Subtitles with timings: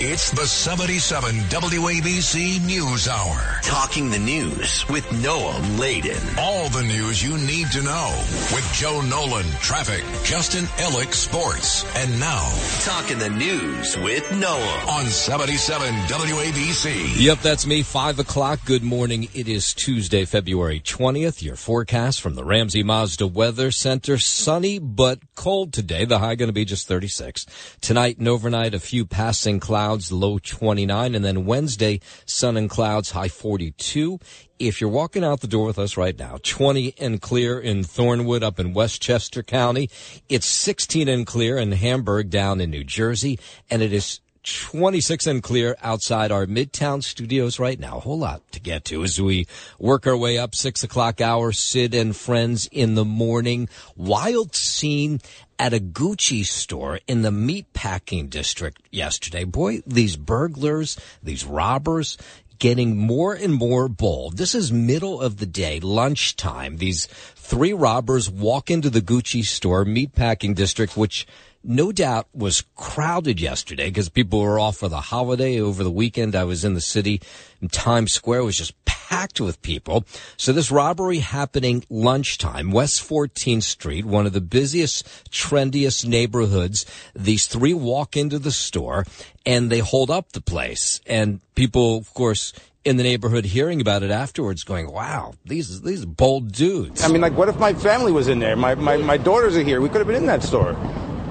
[0.00, 3.58] It's the 77 WABC News Hour.
[3.64, 6.16] Talking the news with Noam Laden.
[6.38, 8.14] All the news you need to know
[8.54, 11.84] with Joe Nolan, traffic, Justin Ellick, sports.
[11.96, 12.48] And now,
[12.84, 14.86] Talking the news with Noam.
[14.86, 17.20] on 77 WABC.
[17.20, 17.82] Yep, that's me.
[17.82, 18.60] Five o'clock.
[18.64, 19.26] Good morning.
[19.34, 21.42] It is Tuesday, February 20th.
[21.42, 24.16] Your forecast from the Ramsey Mazda Weather Center.
[24.18, 26.04] Sunny, but cold today.
[26.04, 27.46] The high going to be just 36.
[27.80, 31.14] Tonight and overnight, a few passing clouds, low 29.
[31.14, 34.18] And then Wednesday, sun and clouds, high 42.
[34.58, 38.42] If you're walking out the door with us right now, 20 and clear in Thornwood
[38.42, 39.88] up in Westchester County.
[40.28, 43.38] It's 16 and clear in Hamburg down in New Jersey.
[43.70, 47.98] And it is 26 and clear outside our Midtown studios right now.
[47.98, 49.46] A whole lot to get to as we
[49.78, 51.52] work our way up six o'clock hour.
[51.52, 53.68] Sid and friends in the morning.
[53.96, 55.20] Wild scene
[55.58, 59.44] at a Gucci store in the meatpacking district yesterday.
[59.44, 62.16] Boy, these burglars, these robbers,
[62.58, 64.36] getting more and more bold.
[64.36, 66.78] This is middle of the day, lunchtime.
[66.78, 71.26] These three robbers walk into the Gucci store, meatpacking district, which
[71.68, 76.34] no doubt was crowded yesterday because people were off for the holiday over the weekend.
[76.34, 77.20] I was in the city
[77.60, 80.06] and Times Square was just packed with people.
[80.38, 86.86] So this robbery happening lunchtime, West 14th Street, one of the busiest, trendiest neighborhoods.
[87.14, 89.04] These three walk into the store
[89.44, 94.02] and they hold up the place and people, of course, in the neighborhood hearing about
[94.02, 97.04] it afterwards going, wow, these, these bold dudes.
[97.04, 98.56] I mean, like, what if my family was in there?
[98.56, 99.82] My, my, my daughters are here.
[99.82, 100.74] We could have been in that store.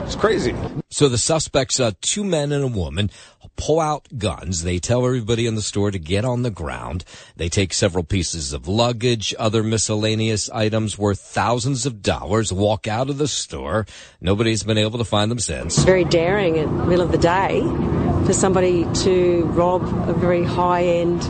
[0.07, 0.55] It's crazy.
[0.89, 3.11] So the suspects, uh, two men and a woman,
[3.57, 4.63] pull out guns.
[4.63, 7.03] They tell everybody in the store to get on the ground.
[7.35, 13.09] They take several pieces of luggage, other miscellaneous items worth thousands of dollars, walk out
[13.09, 13.85] of the store.
[14.21, 15.83] Nobody's been able to find them since.
[15.83, 17.59] very daring in the middle of the day
[18.25, 21.21] for somebody to rob a very high end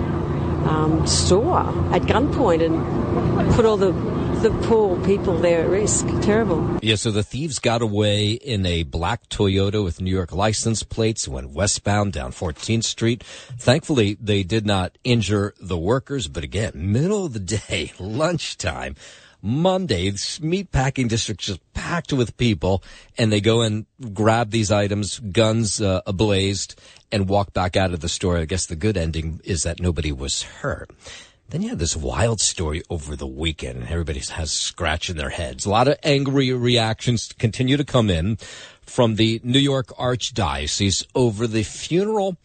[0.67, 1.61] um, store
[1.93, 6.05] at gunpoint and put all the the poor people there at risk.
[6.21, 6.79] Terrible.
[6.81, 11.27] Yeah, so the thieves got away in a black Toyota with New York license plates,
[11.27, 13.23] went westbound down 14th Street.
[13.23, 18.95] Thankfully, they did not injure the workers, but again, middle of the day, lunchtime,
[19.41, 22.83] Monday, this meatpacking district just packed with people,
[23.17, 26.75] and they go and grab these items, guns uh, ablazed,
[27.11, 28.37] and walk back out of the store.
[28.37, 30.89] I guess the good ending is that nobody was hurt.
[31.49, 33.77] Then you had this wild story over the weekend.
[33.79, 35.65] And everybody has scratching their heads.
[35.65, 38.37] A lot of angry reactions continue to come in
[38.81, 42.35] from the New York Archdiocese over the funeral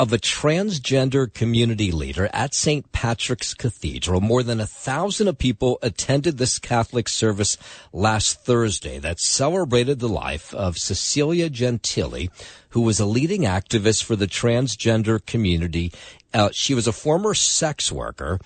[0.00, 2.90] of a transgender community leader at St.
[2.90, 4.22] Patrick's Cathedral.
[4.22, 7.58] More than a thousand of people attended this Catholic service
[7.92, 12.30] last Thursday that celebrated the life of Cecilia Gentili,
[12.70, 15.92] who was a leading activist for the transgender community.
[16.32, 18.38] Uh, she was a former sex worker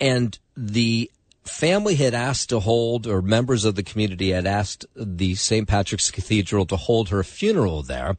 [0.00, 1.10] and the
[1.44, 5.68] family had asked to hold, or members of the community had asked the St.
[5.68, 8.16] Patrick's Cathedral to hold her funeral there.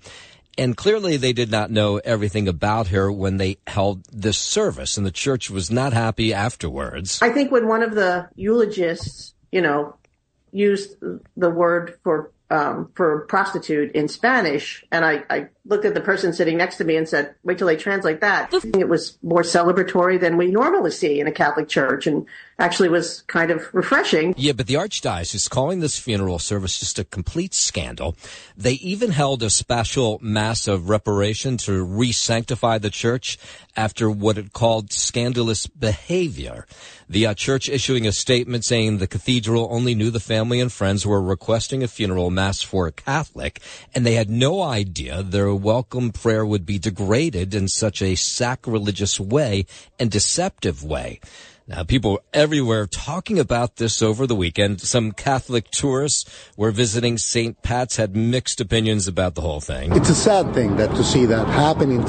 [0.58, 5.06] And clearly they did not know everything about her when they held this service, and
[5.06, 7.20] the church was not happy afterwards.
[7.22, 9.96] I think when one of the eulogists, you know,
[10.52, 10.96] used
[11.36, 16.32] the word for um, for prostitute in Spanish, and I, I looked at the person
[16.32, 20.20] sitting next to me and said, "Wait till they translate that." It was more celebratory
[20.20, 22.26] than we normally see in a Catholic church, and
[22.58, 24.34] actually was kind of refreshing.
[24.38, 28.16] Yeah, but the Archdiocese is calling this funeral service just a complete scandal.
[28.56, 33.38] They even held a special mass of reparation to re-sanctify the church
[33.76, 36.66] after what it called scandalous behavior.
[37.10, 41.06] The uh, church issuing a statement saying the cathedral only knew the family and friends
[41.06, 43.60] were requesting a funeral mass for a Catholic,
[43.94, 45.22] and they had no idea
[45.56, 49.66] welcome prayer would be degraded in such a sacrilegious way
[50.00, 51.20] and deceptive way.
[51.68, 54.82] Now, people everywhere talking about this over the weekend.
[54.82, 57.60] Some Catholic tourists were visiting St.
[57.64, 59.92] Pat's had mixed opinions about the whole thing.
[59.96, 62.02] It's a sad thing that to see that happening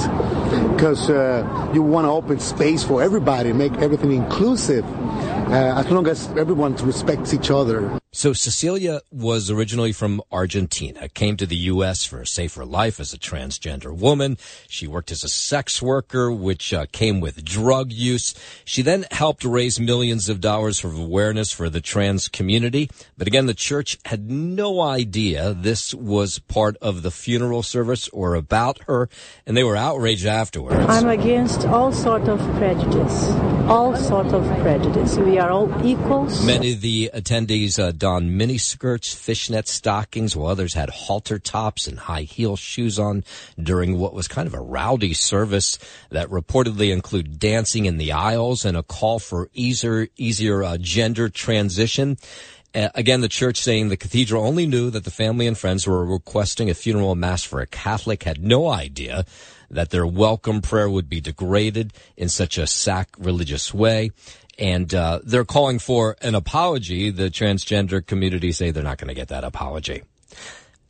[0.75, 6.07] because uh, you want to open space for everybody, make everything inclusive, uh, as long
[6.07, 7.99] as everyone respects each other.
[8.17, 12.07] So Cecilia was originally from Argentina, came to the U.S.
[12.07, 14.39] for a safer life as a transgender woman.
[14.69, 18.35] She worked as a sex worker, which uh, came with drug use.
[18.65, 22.89] She then helped raise millions of dollars for awareness for the trans community.
[23.19, 28.35] But again, the church had no idea this was part of the funeral service or
[28.35, 29.11] about her,
[29.47, 30.87] and they were outraged afterwards.
[30.89, 33.29] I'm against all sort of prejudice.
[33.69, 35.19] All sort of prejudice.
[35.19, 36.43] We are all equals.
[36.47, 41.99] Many of the attendees uh, donned miniskirts, fishnet stockings, while others had halter tops and
[41.99, 43.25] high heel shoes on
[43.61, 45.77] during what was kind of a rowdy service
[46.11, 51.29] that reportedly included dancing in the aisles and a call for easier, easier uh, gender
[51.29, 52.17] transition.
[52.73, 56.71] Again, the church saying the cathedral only knew that the family and friends were requesting
[56.71, 59.25] a funeral mass for a Catholic, had no idea
[59.69, 64.13] that their welcome prayer would be degraded in such a sacrilegious way.
[64.59, 67.11] And uh, they're calling for an apology.
[67.11, 70.03] The transgender community say they're not going to get that apology.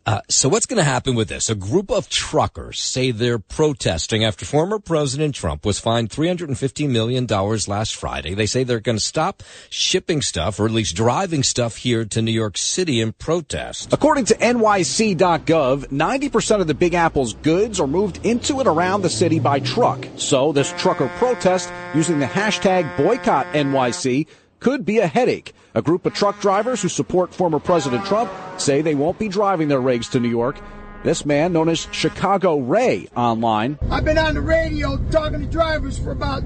[0.07, 1.51] Uh, so what's going to happen with this?
[1.51, 7.27] A group of truckers say they're protesting after former President Trump was fined $350 million
[7.27, 8.33] last Friday.
[8.33, 12.23] They say they're going to stop shipping stuff or at least driving stuff here to
[12.23, 13.93] New York City in protest.
[13.93, 19.11] According to NYC.gov, 90% of the Big Apple's goods are moved into and around the
[19.11, 20.07] city by truck.
[20.19, 24.29] So this trucker protest using the hashtag boycott NYC
[24.61, 25.53] could be a headache.
[25.77, 29.69] A group of truck drivers who support former President Trump say they won't be driving
[29.69, 30.59] their rigs to New York.
[31.05, 33.79] This man, known as Chicago Ray online.
[33.91, 36.43] I've been on the radio talking to drivers for about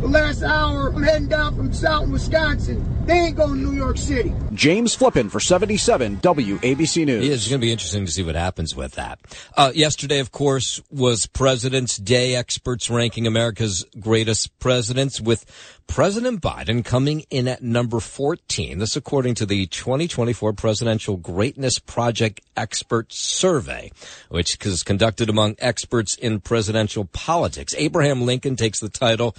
[0.00, 0.88] the last hour.
[0.88, 2.84] I'm heading down from South Wisconsin.
[3.06, 4.34] They ain't going to New York City.
[4.52, 7.26] James Flippin for 77 WABC News.
[7.26, 9.18] Yeah, it's going to be interesting to see what happens with that.
[9.56, 12.34] Uh, yesterday, of course, was President's Day.
[12.34, 15.46] Experts ranking America's greatest presidents with
[15.86, 18.78] President Biden coming in at number 14.
[18.78, 23.90] This according to the 2024 Presidential Greatness Project Expert Survey,
[24.28, 27.74] which is conducted among experts in presidential politics.
[27.78, 29.34] Abraham Lincoln takes the title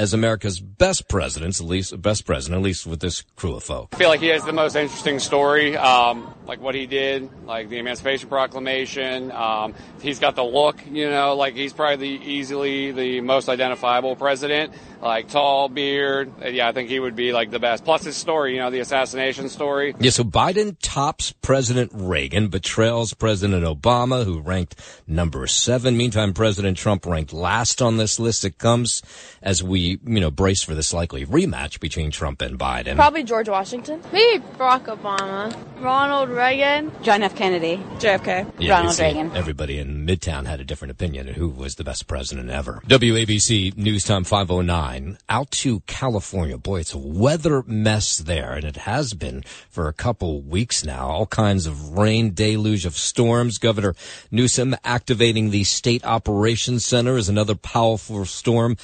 [0.00, 3.90] as America's best president, at least best president, at least with this crew of folk.
[3.92, 7.68] I feel like he has the most interesting story, um, like what he did, like
[7.68, 9.30] the Emancipation Proclamation.
[9.30, 14.16] Um, he's got the look, you know, like he's probably the, easily the most identifiable
[14.16, 16.32] president, like tall beard.
[16.46, 17.84] Yeah, I think he would be like the best.
[17.84, 19.94] Plus his story, you know, the assassination story.
[20.00, 24.76] Yeah, so Biden tops President Reagan, but trails President Obama, who ranked
[25.06, 25.98] number seven.
[25.98, 28.46] Meantime, President Trump ranked last on this list.
[28.46, 29.02] It comes
[29.42, 32.96] as we you know, brace for this likely rematch between Trump and Biden?
[32.96, 34.02] Probably George Washington.
[34.12, 35.56] Maybe Barack Obama.
[35.80, 36.92] Ronald Reagan.
[37.02, 37.34] John F.
[37.34, 37.82] Kennedy.
[37.98, 38.52] JFK.
[38.58, 39.34] Yeah, Ronald Reagan.
[39.34, 42.82] Everybody in Midtown had a different opinion of who was the best president ever.
[42.86, 45.18] WABC News Time 509.
[45.28, 46.58] Out to California.
[46.58, 51.08] Boy, it's a weather mess there, and it has been for a couple weeks now.
[51.08, 53.58] All kinds of rain, deluge of storms.
[53.58, 53.94] Governor
[54.30, 58.76] Newsom activating the State Operations Center is another powerful storm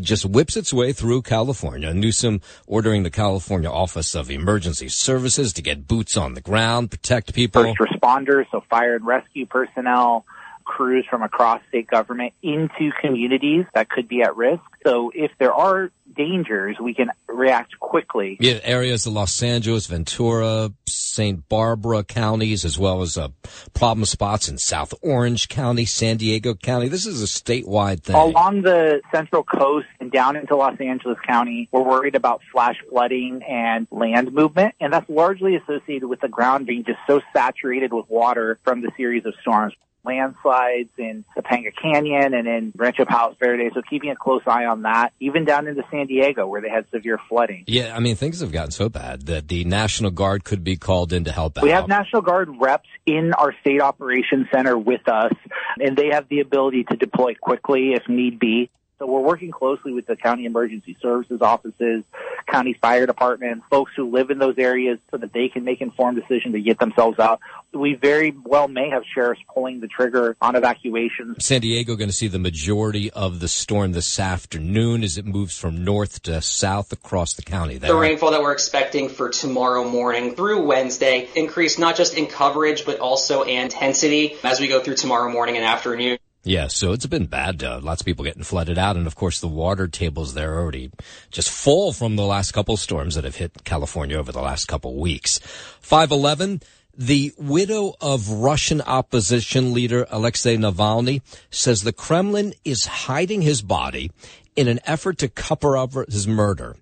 [0.00, 1.92] just whips its way through California.
[1.94, 7.34] Newsom ordering the California Office of Emergency Services to get boots on the ground, protect
[7.34, 7.74] people.
[7.74, 10.24] First responders, so fire and rescue personnel,
[10.68, 14.62] crews from across state government into communities that could be at risk.
[14.86, 18.36] So if there are dangers, we can react quickly.
[18.40, 23.28] Yeah, areas of Los Angeles, Ventura, Santa Barbara counties, as well as uh,
[23.74, 26.88] problem spots in South Orange County, San Diego County.
[26.88, 28.14] This is a statewide thing.
[28.14, 33.42] Along the central coast and down into Los Angeles County, we're worried about flash flooding
[33.48, 38.08] and land movement, and that's largely associated with the ground being just so saturated with
[38.08, 39.74] water from the series of storms
[40.04, 43.72] landslides in Topanga Canyon and in Rancho Palos Verdes.
[43.74, 46.86] So keeping a close eye on that, even down into San Diego where they had
[46.90, 47.64] severe flooding.
[47.66, 51.12] Yeah, I mean, things have gotten so bad that the National Guard could be called
[51.12, 51.64] in to help out.
[51.64, 55.32] We have National Guard reps in our state operations center with us,
[55.78, 58.70] and they have the ability to deploy quickly if need be.
[58.98, 62.02] So we're working closely with the county emergency services offices,
[62.48, 66.20] county fire department, folks who live in those areas so that they can make informed
[66.20, 67.38] decisions to get themselves out.
[67.72, 71.44] We very well may have sheriffs pulling the trigger on evacuations.
[71.44, 75.56] San Diego going to see the majority of the storm this afternoon as it moves
[75.56, 77.78] from north to south across the county.
[77.78, 77.92] There.
[77.92, 82.84] The rainfall that we're expecting for tomorrow morning through Wednesday increase not just in coverage
[82.84, 86.18] but also intensity as we go through tomorrow morning and afternoon.
[86.44, 87.62] Yeah, so it's been bad.
[87.62, 90.60] Uh, lots of people getting flooded out, and of course the water tables there are
[90.60, 90.90] already
[91.30, 94.98] just full from the last couple storms that have hit California over the last couple
[94.98, 95.40] weeks.
[95.80, 96.62] Five eleven.
[97.00, 104.10] The widow of Russian opposition leader Alexei Navalny says the Kremlin is hiding his body
[104.56, 106.74] in an effort to cover up his murder.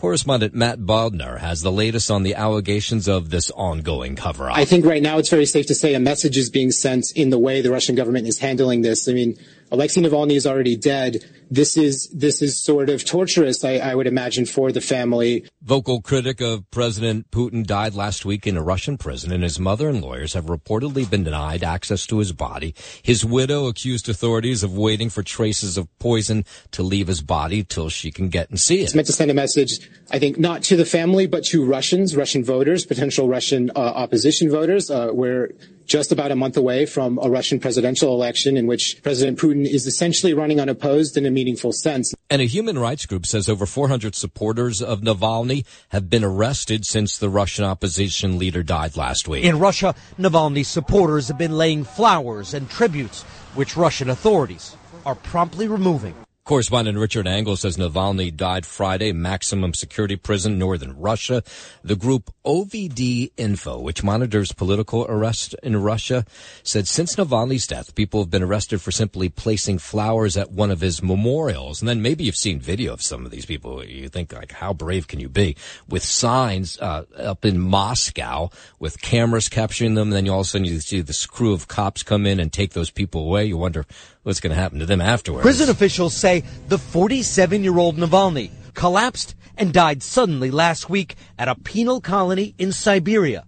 [0.00, 4.56] Correspondent Matt Bodnar has the latest on the allegations of this ongoing cover up.
[4.56, 7.28] I think right now it's very safe to say a message is being sent in
[7.28, 9.10] the way the Russian government is handling this.
[9.10, 9.36] I mean,
[9.72, 11.24] Alexei Navalny is already dead.
[11.50, 15.44] This is this is sort of torturous, I, I would imagine, for the family.
[15.62, 19.88] Vocal critic of President Putin died last week in a Russian prison, and his mother
[19.88, 22.74] and lawyers have reportedly been denied access to his body.
[23.02, 27.88] His widow accused authorities of waiting for traces of poison to leave his body till
[27.88, 28.84] she can get and see it.
[28.84, 32.16] It's meant to send a message, I think, not to the family, but to Russians,
[32.16, 34.90] Russian voters, potential Russian uh, opposition voters.
[34.90, 35.50] Uh, we're
[35.90, 39.88] just about a month away from a Russian presidential election in which President Putin is
[39.88, 42.14] essentially running unopposed in a meaningful sense.
[42.30, 47.18] And a human rights group says over 400 supporters of Navalny have been arrested since
[47.18, 49.44] the Russian opposition leader died last week.
[49.44, 53.24] In Russia, Navalny's supporters have been laying flowers and tributes,
[53.56, 56.14] which Russian authorities are promptly removing.
[56.44, 61.42] Correspondent Richard Engel says Navalny died Friday, maximum security prison, northern Russia.
[61.84, 66.24] The group OVD Info, which monitors political arrests in Russia,
[66.62, 70.80] said since Navalny's death, people have been arrested for simply placing flowers at one of
[70.80, 71.82] his memorials.
[71.82, 73.84] And then maybe you've seen video of some of these people.
[73.84, 75.56] You think like, how brave can you be?
[75.88, 80.08] With signs, uh, up in Moscow with cameras capturing them.
[80.08, 82.40] And then you all of a sudden you see this crew of cops come in
[82.40, 83.44] and take those people away.
[83.44, 83.84] You wonder
[84.22, 85.42] what's going to happen to them afterwards.
[85.42, 91.48] Prison officials say the 47 year old Navalny collapsed and died suddenly last week at
[91.48, 93.44] a penal colony in Siberia.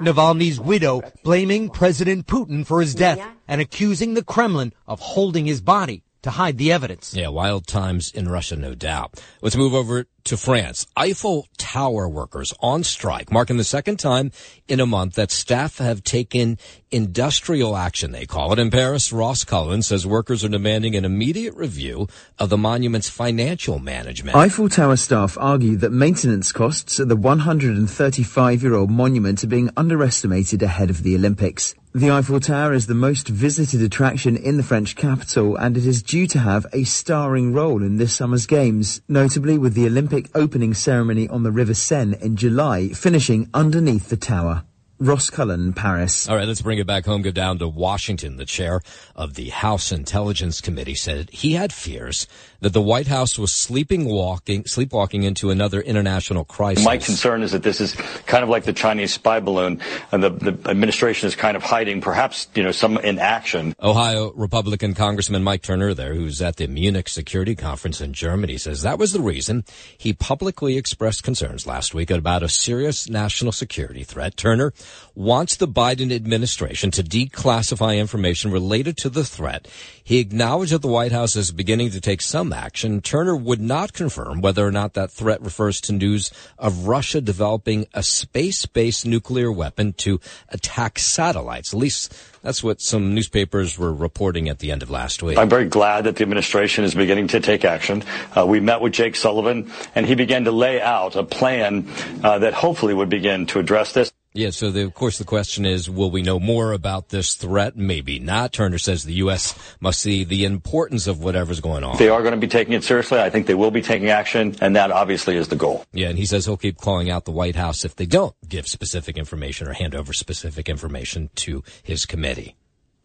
[0.00, 5.60] Navalny's widow blaming President Putin for his death and accusing the Kremlin of holding his
[5.62, 7.14] body to hide the evidence.
[7.14, 9.22] Yeah, wild times in Russia, no doubt.
[9.42, 10.86] Let's move over to France.
[10.96, 14.32] Eiffel Tower workers on strike, marking the second time
[14.68, 16.58] in a month that staff have taken
[16.90, 18.58] industrial action, they call it.
[18.58, 23.78] In Paris, Ross Cullen says workers are demanding an immediate review of the monument's financial
[23.78, 24.36] management.
[24.36, 29.70] Eiffel Tower staff argue that maintenance costs at the 135 year old monument are being
[29.76, 31.74] underestimated ahead of the Olympics.
[31.96, 36.02] The Eiffel Tower is the most visited attraction in the French capital and it is
[36.02, 40.74] due to have a starring role in this summer's games, notably with the Olympic opening
[40.74, 44.64] ceremony on the River Seine in July, finishing underneath the tower.
[44.98, 46.26] Ross Cullen, Paris.
[46.26, 47.20] All right, let's bring it back home.
[47.20, 48.36] Go down to Washington.
[48.36, 48.80] The chair
[49.14, 52.26] of the House Intelligence Committee said he had fears
[52.60, 56.84] that the White House was sleeping walking, sleepwalking into another international crisis.
[56.84, 57.94] My concern is that this is
[58.26, 59.80] kind of like the Chinese spy balloon,
[60.12, 63.74] and the, the administration is kind of hiding, perhaps you know, some inaction.
[63.82, 68.80] Ohio Republican Congressman Mike Turner, there, who's at the Munich Security Conference in Germany, says
[68.82, 69.64] that was the reason
[69.98, 74.36] he publicly expressed concerns last week about a serious national security threat.
[74.38, 74.72] Turner
[75.14, 79.66] wants the Biden administration to declassify information related to the threat.
[80.04, 83.00] He acknowledged that the White House is beginning to take some action.
[83.00, 87.86] Turner would not confirm whether or not that threat refers to news of Russia developing
[87.94, 91.72] a space-based nuclear weapon to attack satellites.
[91.72, 95.38] At least that's what some newspapers were reporting at the end of last week.
[95.38, 98.04] I'm very glad that the administration is beginning to take action.
[98.36, 101.88] Uh, we met with Jake Sullivan, and he began to lay out a plan
[102.22, 104.12] uh, that hopefully would begin to address this.
[104.36, 107.74] Yeah, so the, of course the question is, will we know more about this threat?
[107.74, 108.52] Maybe not.
[108.52, 109.54] Turner says the U.S.
[109.80, 111.96] must see the importance of whatever's going on.
[111.96, 113.18] They are going to be taking it seriously.
[113.18, 115.86] I think they will be taking action, and that obviously is the goal.
[115.94, 118.68] Yeah, and he says he'll keep calling out the White House if they don't give
[118.68, 122.56] specific information or hand over specific information to his committee.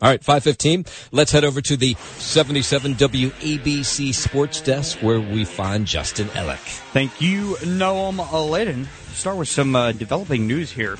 [0.01, 0.83] All right, 515.
[1.13, 6.57] Let's head over to the 77 WABC Sports Desk where we find Justin Ellick.
[6.91, 8.88] Thank you, Noam Aladen.
[9.13, 10.97] Start with some uh, developing news here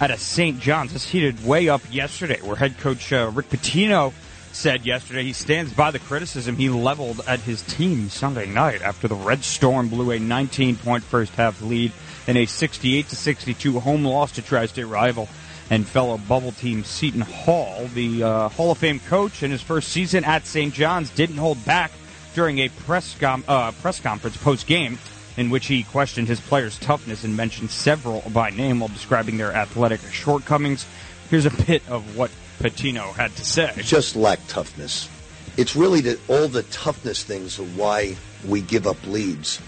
[0.00, 0.60] out of St.
[0.60, 0.92] John's.
[0.92, 4.12] This heated way up yesterday, where head coach uh, Rick Pitino
[4.52, 9.06] said yesterday he stands by the criticism he leveled at his team Sunday night after
[9.06, 11.92] the Red Storm blew a 19-point first half lead
[12.26, 15.28] in a 68 to 62 home loss to Tri-State rival
[15.68, 17.86] and fellow bubble team Seton Hall.
[17.92, 20.72] The uh, Hall of Fame coach in his first season at St.
[20.72, 21.90] John's didn't hold back
[22.34, 24.98] during a press com- uh, press conference post game
[25.36, 29.52] in which he questioned his players' toughness and mentioned several by name while describing their
[29.52, 30.86] athletic shortcomings.
[31.30, 33.72] Here's a bit of what Pitino had to say.
[33.76, 35.08] Just lack toughness.
[35.56, 38.16] It's really the, all the toughness things of why
[38.46, 39.60] we give up leads.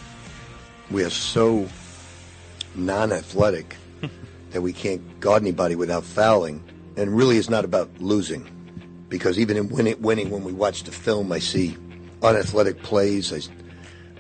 [0.91, 1.69] We are so
[2.75, 3.77] non-athletic
[4.51, 6.63] that we can't guard anybody without fouling.
[6.97, 8.49] And really, it's not about losing,
[9.09, 11.77] because even in winning, winning when we watch the film, I see
[12.23, 13.33] unathletic plays.
[13.33, 13.53] I,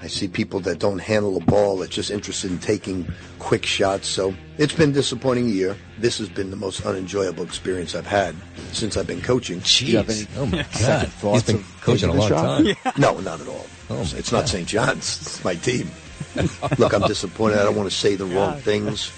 [0.00, 4.06] I see people that don't handle the ball, that's just interested in taking quick shots.
[4.08, 5.76] So it's been a disappointing year.
[5.98, 8.36] This has been the most unenjoyable experience I've had
[8.72, 9.60] since I've been coaching.
[9.60, 9.78] Jeez.
[9.78, 11.08] Do you have any Oh, my God.
[11.08, 12.42] thoughts He's been coaching a long shot?
[12.42, 12.66] time.
[12.66, 12.92] Yeah.
[12.96, 13.66] No, not at all.
[13.90, 14.68] Oh, it's my not St.
[14.68, 15.20] John's.
[15.20, 15.90] It's my team.
[16.78, 17.58] Look, I'm disappointed.
[17.58, 19.10] I don't want to say the wrong things,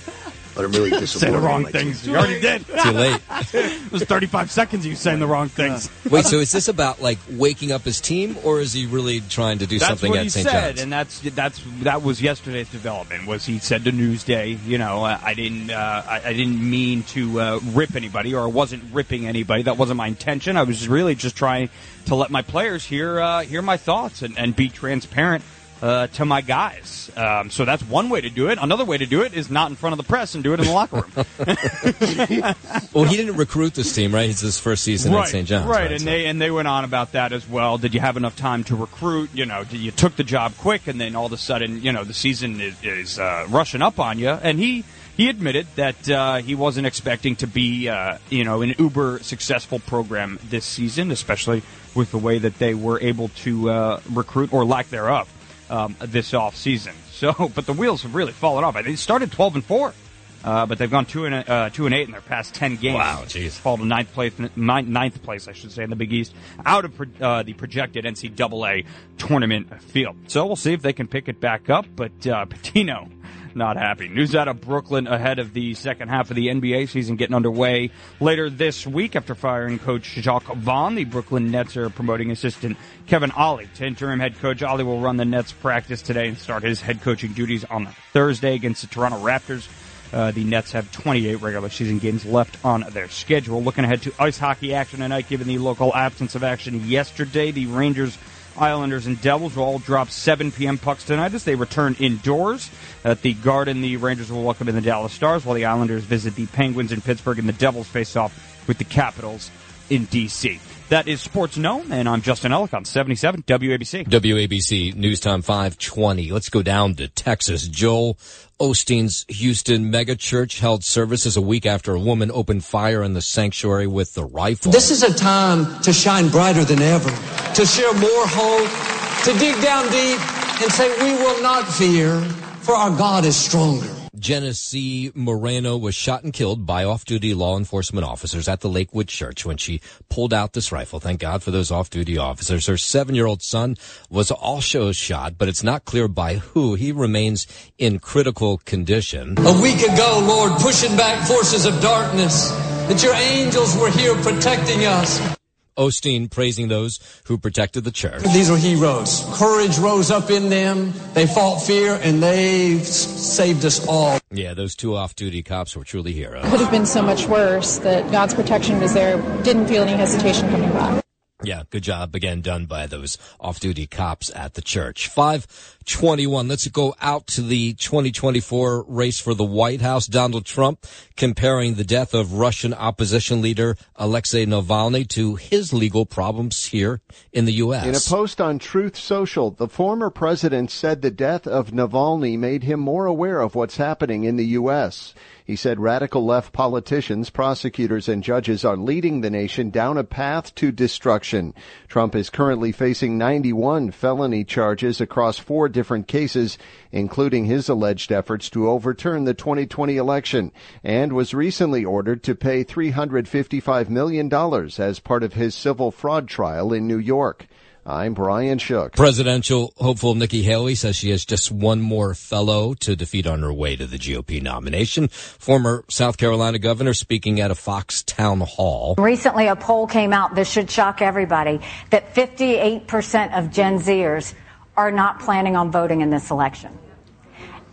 [0.61, 1.33] but I'm really disappointed.
[1.33, 1.81] Say the wrong my team.
[1.81, 2.07] things.
[2.07, 2.67] You already did.
[2.67, 3.21] Too late.
[3.55, 5.91] it was 35 seconds of you saying the wrong things.
[6.11, 9.59] Wait, so is this about like waking up his team, or is he really trying
[9.59, 10.47] to do that's something what at St.
[10.47, 10.83] said, John's?
[10.83, 13.27] and that's that's that was yesterday's development.
[13.27, 17.05] Was he said to Newsday, you know, I, I didn't uh, I, I didn't mean
[17.05, 19.63] to uh, rip anybody, or I wasn't ripping anybody.
[19.63, 20.59] That wasn't my intention.
[20.59, 21.71] I was really just trying
[22.07, 25.43] to let my players hear uh, hear my thoughts and, and be transparent.
[25.83, 28.59] Uh, to my guys, um, so that's one way to do it.
[28.61, 30.61] Another way to do it is not in front of the press and do it
[30.61, 31.11] in the locker room.
[32.93, 34.29] well, he didn't recruit this team, right?
[34.29, 35.49] It's his first season right, at St.
[35.49, 35.67] John's.
[35.67, 37.79] Right, and they and they went on about that as well.
[37.79, 39.31] Did you have enough time to recruit?
[39.33, 42.05] You know, you took the job quick, and then all of a sudden, you know,
[42.05, 44.29] the season is, is uh, rushing up on you.
[44.29, 44.85] And he
[45.17, 49.79] he admitted that uh, he wasn't expecting to be, uh, you know, an uber successful
[49.79, 51.63] program this season, especially
[51.95, 55.29] with the way that they were able to uh, recruit or lack thereof
[55.71, 56.95] um, this off season.
[57.11, 58.75] So, but the wheels have really fallen off.
[58.83, 59.95] They started twelve and four.
[60.43, 62.95] Uh, but they've gone two and uh, two and eight in their past ten games.
[62.95, 63.53] Wow, jeez.
[63.53, 66.35] Fall to ninth place, ninth, ninth place, I should say, in the Big East,
[66.65, 68.87] out of uh, the projected NCAA
[69.19, 70.17] tournament field.
[70.29, 71.85] So we'll see if they can pick it back up.
[71.95, 73.11] But uh, Pitino,
[73.55, 74.09] not happy.
[74.09, 77.91] News out of Brooklyn ahead of the second half of the NBA season getting underway
[78.21, 80.95] later this week after firing coach Jacque Vaughn.
[80.95, 82.77] The Brooklyn Nets are promoting assistant
[83.07, 84.63] Kevin Ollie to interim head coach.
[84.63, 88.55] Ollie will run the Nets practice today and start his head coaching duties on Thursday
[88.55, 89.69] against the Toronto Raptors.
[90.13, 93.63] Uh, the Nets have 28 regular season games left on their schedule.
[93.63, 97.67] Looking ahead to ice hockey action tonight, given the local absence of action yesterday, the
[97.67, 98.19] Rangers,
[98.57, 100.79] Islanders, and Devils will all drop 7 p.m.
[100.79, 102.71] pucks tonight as they return indoors.
[103.05, 106.35] At the Garden, the Rangers will welcome in the Dallas Stars, while the Islanders visit
[106.35, 109.51] the Penguins in Pittsburgh, and the Devils face off with the Capitals
[109.89, 110.61] in D.C.
[110.91, 114.09] That is Sports Known, and I'm Justin Ellick on 77 WABC.
[114.09, 116.33] WABC News Time 520.
[116.33, 117.69] Let's go down to Texas.
[117.69, 118.19] Joel
[118.59, 123.23] Osteen's Houston mega church held services a week after a woman opened fire in the
[123.23, 124.73] sanctuary with the rifle.
[124.73, 127.11] This is a time to shine brighter than ever,
[127.55, 130.19] to share more hope, to dig down deep
[130.61, 132.21] and say, We will not fear,
[132.63, 134.00] for our God is stronger.
[134.19, 139.47] Genesse Moreno was shot and killed by off-duty law enforcement officers at the Lakewood Church
[139.47, 140.99] when she pulled out this rifle.
[140.99, 142.67] Thank God for those off-duty officers.
[142.67, 143.77] Her seven-year-old son
[144.09, 146.75] was also shot, but it's not clear by who.
[146.75, 147.47] He remains
[147.79, 149.37] in critical condition.
[149.39, 152.51] A week ago, Lord, pushing back forces of darkness,
[152.89, 155.40] that your angels were here protecting us.
[155.81, 158.23] Osteen praising those who protected the church.
[158.23, 159.25] These are heroes.
[159.33, 160.93] Courage rose up in them.
[161.15, 164.19] They fought fear and they saved us all.
[164.31, 166.45] Yeah, those two off-duty cops were truly heroes.
[166.45, 169.17] It Could have been so much worse that God's protection was there.
[169.43, 171.03] Didn't feel any hesitation coming back.
[171.43, 175.09] Yeah, good job again done by those off-duty cops at the church.
[175.09, 176.49] 521.
[176.49, 180.07] Let's go out to the 2024 race for the White House.
[180.07, 180.85] Donald Trump
[181.17, 187.01] comparing the death of Russian opposition leader Alexei Navalny to his legal problems here
[187.33, 187.87] in the U.S.
[187.87, 192.65] In a post on Truth Social, the former president said the death of Navalny made
[192.65, 195.15] him more aware of what's happening in the U.S.
[195.45, 200.55] He said radical left politicians, prosecutors, and judges are leading the nation down a path
[200.57, 201.55] to destruction.
[201.89, 206.59] Trump is currently facing 91 felony charges across four different cases,
[206.93, 210.53] including his alleged efforts to overturn the 2020 election,
[210.85, 214.33] and was recently ordered to pay $355 million
[214.79, 217.47] as part of his civil fraud trial in New York.
[217.87, 218.95] I'm Brian Shook.
[218.95, 223.53] Presidential hopeful Nikki Haley says she has just one more fellow to defeat on her
[223.53, 225.09] way to the GOP nomination.
[225.09, 228.97] Former South Carolina governor speaking at a Fox town hall.
[228.99, 234.35] Recently, a poll came out, this should shock everybody, that 58% of Gen Zers
[234.77, 236.77] are not planning on voting in this election.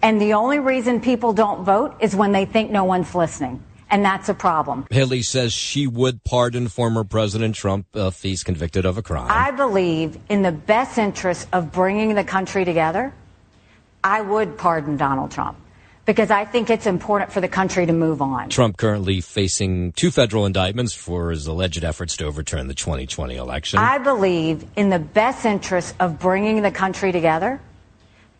[0.02, 3.64] And the only reason people don't vote is when they think no one's listening.
[3.90, 4.86] And that's a problem.
[4.92, 9.28] Haley says she would pardon former President Trump if he's convicted of a crime.
[9.30, 13.14] I believe in the best interest of bringing the country together,
[14.04, 15.58] I would pardon Donald Trump
[16.06, 18.50] because I think it's important for the country to move on.
[18.50, 23.80] Trump currently facing two federal indictments for his alleged efforts to overturn the 2020 election.
[23.80, 27.60] I believe in the best interest of bringing the country together,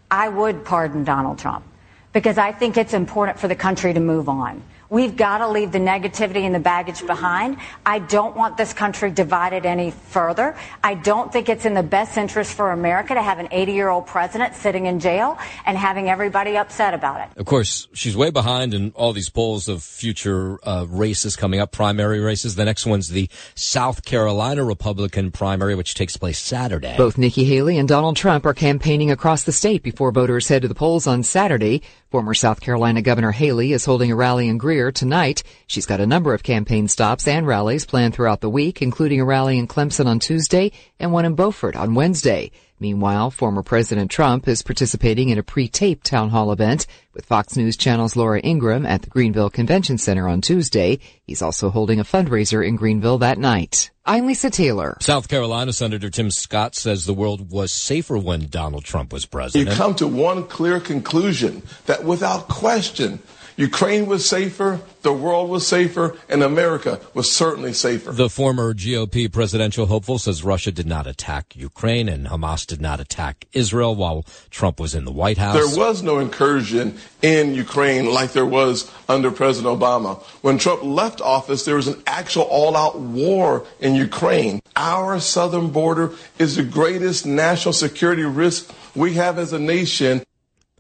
[0.10, 1.66] I would pardon Donald Trump
[2.14, 4.64] because I think it's important for the country to move on.
[4.90, 7.58] We've got to leave the negativity and the baggage behind.
[7.86, 10.56] I don't want this country divided any further.
[10.84, 13.90] I don't think it's in the best interest for America to have an 80 year
[13.90, 17.38] old president sitting in jail and having everybody upset about it.
[17.38, 21.72] Of course, she's way behind in all these polls of future uh, races coming up,
[21.72, 22.56] primary races.
[22.56, 26.96] The next one's the South Carolina Republican primary, which takes place Saturday.
[26.98, 30.68] Both Nikki Haley and Donald Trump are campaigning across the state before voters head to
[30.68, 31.82] the polls on Saturday.
[32.10, 35.44] Former South Carolina Governor Haley is holding a rally in Greer tonight.
[35.68, 39.26] She's got a number of campaign stops and rallies planned throughout the week, including a
[39.26, 42.52] rally in Clemson on Tuesday and one in Beaufort on Wednesday.
[42.80, 47.76] Meanwhile, former President Trump is participating in a pre-taped town hall event with Fox News
[47.76, 51.00] Channel's Laura Ingraham at the Greenville Convention Center on Tuesday.
[51.24, 53.90] He's also holding a fundraiser in Greenville that night.
[54.06, 54.96] I'm Lisa Taylor.
[55.02, 59.72] South Carolina Senator Tim Scott says the world was safer when Donald Trump was president.
[59.72, 63.20] You come to one clear conclusion that without question,
[63.58, 68.12] Ukraine was safer, the world was safer, and America was certainly safer.
[68.12, 73.00] The former GOP presidential hopeful says Russia did not attack Ukraine and Hamas did not
[73.00, 75.56] attack Israel while Trump was in the White House.
[75.56, 80.22] There was no incursion in Ukraine like there was under President Obama.
[80.44, 84.62] When Trump left office, there was an actual all out war in Ukraine.
[84.76, 90.22] Our southern border is the greatest national security risk we have as a nation.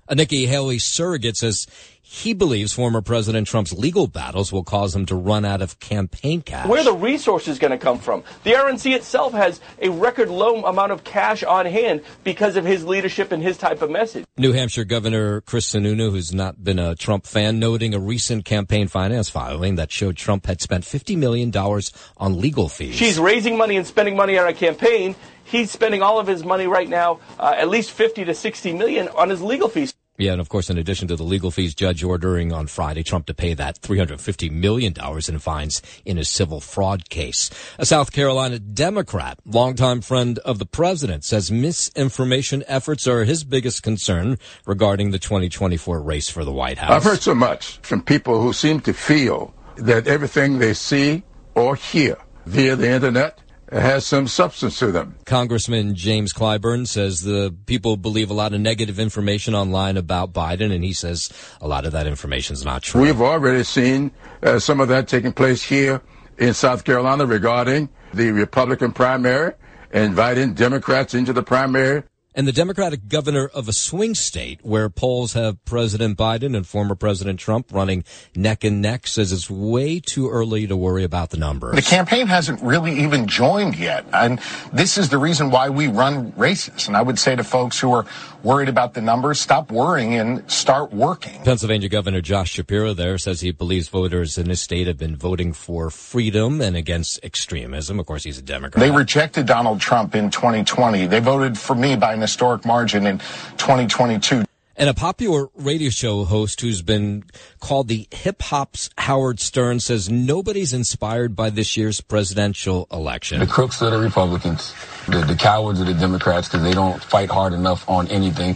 [0.09, 1.67] A Nikki Haley surrogate says
[2.09, 6.41] he believes former President Trump's legal battles will cause him to run out of campaign
[6.41, 6.65] cash.
[6.65, 8.23] Where are the resources going to come from?
[8.45, 12.85] The RNC itself has a record low amount of cash on hand because of his
[12.85, 14.23] leadership and his type of message.
[14.37, 18.87] New Hampshire Governor Chris Sununu, who's not been a Trump fan, noting a recent campaign
[18.87, 22.95] finance filing that showed Trump had spent $50 million on legal fees.
[22.95, 25.13] She's raising money and spending money on a campaign.
[25.43, 29.07] He's spending all of his money right now, uh, at least 50 to 60 million
[29.09, 29.93] on his legal fees.
[30.17, 33.27] Yeah, and of course, in addition to the legal fees, judge ordering on Friday Trump
[33.27, 34.95] to pay that $350 million
[35.27, 37.51] in fines in a civil fraud case.
[37.77, 43.83] A South Carolina Democrat, longtime friend of the president, says misinformation efforts are his biggest
[43.83, 46.89] concern regarding the 2024 race for the White House.
[46.89, 51.21] I've heard so much from people who seem to feel that everything they see
[51.53, 53.39] or hear via the internet
[53.71, 55.15] has some substance to them.
[55.25, 60.73] Congressman James Clyburn says the people believe a lot of negative information online about Biden,
[60.73, 63.01] and he says a lot of that information is not true.
[63.01, 64.11] We've already seen
[64.43, 66.01] uh, some of that taking place here
[66.37, 69.53] in South Carolina regarding the Republican primary,
[69.91, 72.03] inviting Democrats into the primary
[72.37, 76.93] and the Democratic governor of a swing state where polls have President Biden and former
[76.93, 78.03] President Trump running
[78.35, 81.75] neck and neck says it's way too early to worry about the numbers.
[81.75, 84.05] The campaign hasn't really even joined yet.
[84.13, 84.39] And
[84.71, 86.87] this is the reason why we run races.
[86.87, 88.05] And I would say to folks who are
[88.43, 91.41] worried about the numbers, stop worrying and start working.
[91.43, 95.53] Pennsylvania Governor Josh Shapiro there says he believes voters in his state have been voting
[95.53, 97.99] for freedom and against extremism.
[97.99, 98.79] Of course, he's a Democrat.
[98.79, 101.07] They rejected Donald Trump in 2020.
[101.07, 103.19] They voted for me by historic margin in
[103.57, 104.43] 2022.
[104.79, 107.23] And a popular radio show host who's been
[107.59, 113.39] called the hip hop's Howard Stern says nobody's inspired by this year's presidential election.
[113.39, 114.75] The crooks are the Republicans,
[115.07, 118.55] the, the cowards are the Democrats because they don't fight hard enough on anything.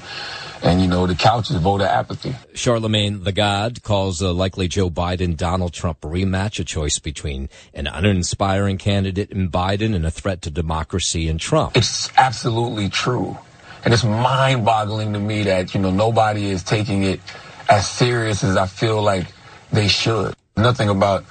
[0.64, 2.36] And, you know, the couch is voter apathy.
[2.54, 7.88] Charlemagne the God calls a likely Joe Biden Donald Trump rematch a choice between an
[7.88, 11.76] uninspiring candidate in Biden and a threat to democracy in Trump.
[11.76, 13.40] It's absolutely true.
[13.84, 17.20] And it's mind boggling to me that, you know, nobody is taking it
[17.68, 19.28] as serious as I feel like
[19.72, 20.36] they should.
[20.56, 21.26] Nothing about,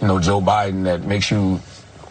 [0.00, 1.60] you know, Joe Biden that makes you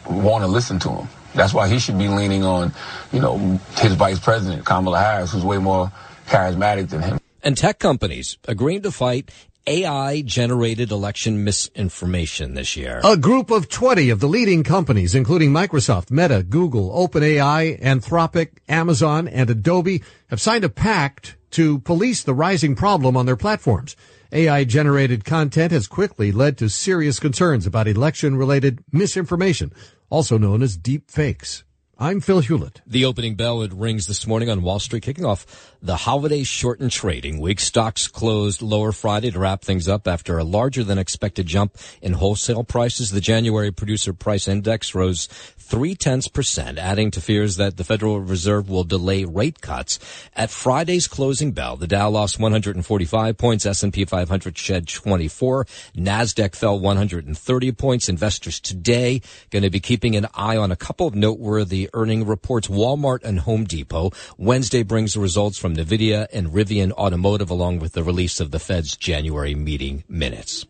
[0.08, 1.08] want to listen to him.
[1.34, 2.74] That's why he should be leaning on,
[3.12, 3.38] you know,
[3.78, 5.92] his vice president, Kamala Harris, who's way more
[6.28, 7.20] charismatic than him.
[7.42, 9.32] And tech companies agreeing to fight
[9.68, 13.02] AI generated election misinformation this year.
[13.04, 19.28] A group of 20 of the leading companies, including Microsoft, Meta, Google, OpenAI, Anthropic, Amazon,
[19.28, 23.96] and Adobe, have signed a pact to police the rising problem on their platforms.
[24.32, 29.74] AI generated content has quickly led to serious concerns about election related misinformation,
[30.10, 31.64] also known as deep fakes.
[32.02, 32.82] I'm Phil Hewlett.
[32.88, 36.92] The opening bell it rings this morning on Wall Street, kicking off the holiday shortened
[36.92, 37.60] trading week.
[37.60, 42.14] Stocks closed lower Friday to wrap things up after a larger than expected jump in
[42.14, 43.12] wholesale prices.
[43.12, 48.20] The January producer price index rose three tenths percent, adding to fears that the Federal
[48.20, 50.00] Reserve will delay rate cuts.
[50.36, 55.66] At Friday's closing bell, the Dow lost 145 points, S&P 500 shed 24,
[55.96, 58.10] Nasdaq fell 130 points.
[58.10, 62.68] Investors today going to be keeping an eye on a couple of noteworthy earning reports.
[62.68, 64.12] Walmart and Home Depot.
[64.38, 68.60] Wednesday brings the results from Nvidia and Rivian Automotive, along with the release of the
[68.60, 70.66] Fed's January meeting minutes.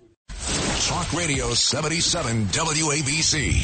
[0.87, 3.59] Talk Radio 77 WABC.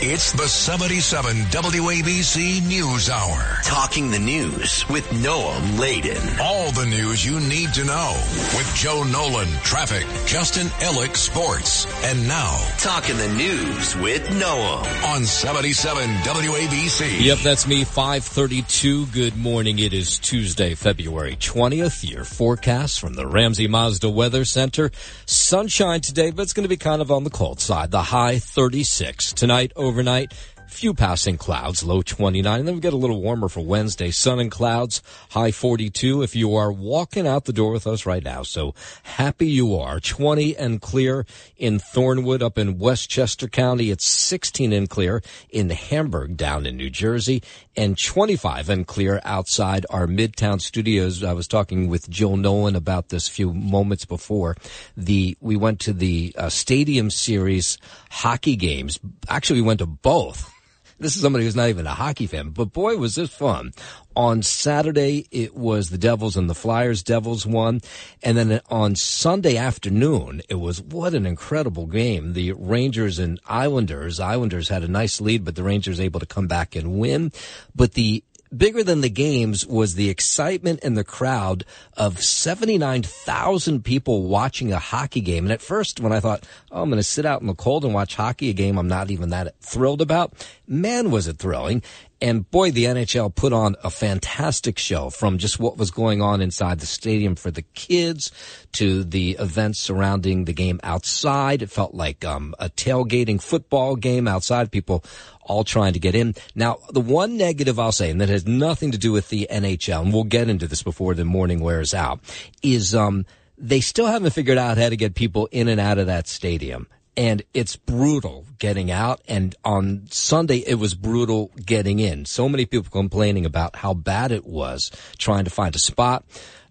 [0.00, 3.58] It's the 77 WABC News Hour.
[3.64, 6.38] Talking the news with Noam Laden.
[6.40, 8.14] All the news you need to know
[8.56, 15.24] with Joe Nolan, traffic, Justin Ellick, sports, and now Talking the news with Noam on
[15.24, 17.20] 77 WABC.
[17.20, 17.82] Yep, that's me.
[17.82, 19.06] 532.
[19.06, 19.80] Good morning.
[19.80, 22.08] It is Tuesday, February 20th.
[22.08, 24.92] Your forecast from the Ramsey Mazda Weather Center.
[25.26, 27.90] Sunshine today, but it's going to be kind of on the cold side.
[27.90, 29.32] The high 36.
[29.32, 30.34] Tonight, overnight,
[30.68, 32.58] few passing clouds, low 29.
[32.58, 34.10] And then we get a little warmer for Wednesday.
[34.10, 38.22] Sun and clouds, high 42 if you are walking out the door with us right
[38.22, 38.42] now.
[38.42, 39.98] So happy you are.
[39.98, 43.90] 20 and clear in Thornwood up in Westchester County.
[43.90, 47.42] It's 16 and clear in Hamburg down in New Jersey
[47.78, 51.22] and 25 and clear outside our Midtown studios.
[51.22, 54.56] I was talking with Jill Nolan about this a few moments before.
[54.96, 57.78] The, we went to the uh, Stadium Series
[58.10, 58.98] hockey games.
[59.28, 60.52] Actually, we went to both.
[61.00, 63.72] This is somebody who's not even a hockey fan, but boy, was this fun.
[64.16, 67.04] On Saturday, it was the Devils and the Flyers.
[67.04, 67.80] Devils won.
[68.20, 72.32] And then on Sunday afternoon, it was what an incredible game.
[72.32, 74.18] The Rangers and Islanders.
[74.18, 77.30] Islanders had a nice lead, but the Rangers able to come back and win.
[77.76, 78.24] But the
[78.56, 81.64] bigger than the games was the excitement in the crowd
[81.96, 85.44] of 79,000 people watching a hockey game.
[85.44, 87.84] And at first, when I thought, oh, I'm going to sit out in the cold
[87.84, 90.32] and watch hockey, a game I'm not even that thrilled about,
[90.66, 91.82] man, was it thrilling.
[92.20, 96.40] And boy, the NHL put on a fantastic show from just what was going on
[96.40, 98.32] inside the stadium for the kids
[98.72, 101.62] to the events surrounding the game outside.
[101.62, 104.72] It felt like um, a tailgating football game outside.
[104.72, 105.04] People
[105.42, 106.34] all trying to get in.
[106.56, 110.02] Now, the one negative I'll say, and that has nothing to do with the NHL,
[110.02, 112.20] and we'll get into this before the morning wears out,
[112.62, 113.26] is um,
[113.56, 116.88] they still haven't figured out how to get people in and out of that stadium
[117.18, 119.20] and it's brutal getting out.
[119.26, 122.24] And on Sunday, it was brutal getting in.
[122.24, 126.24] So many people complaining about how bad it was trying to find a spot.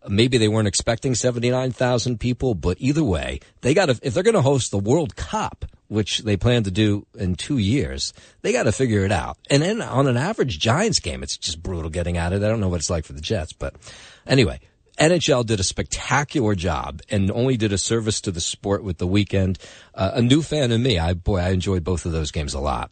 [0.08, 4.36] Maybe they weren't expecting 79,000 people, but either way, they got to, if they're going
[4.36, 8.64] to host the World Cup, which they plan to do in two years, they got
[8.64, 9.38] to figure it out.
[9.50, 12.46] And then on an average Giants game, it's just brutal getting out of it.
[12.46, 13.76] I don't know what it's like for the Jets, but
[14.26, 14.62] anyway,
[14.98, 19.08] NHL did a spectacular job and only did a service to the sport with the
[19.08, 19.60] weekend.
[19.94, 20.98] Uh, a new fan of me.
[20.98, 22.92] I, boy, I enjoyed both of those games a lot.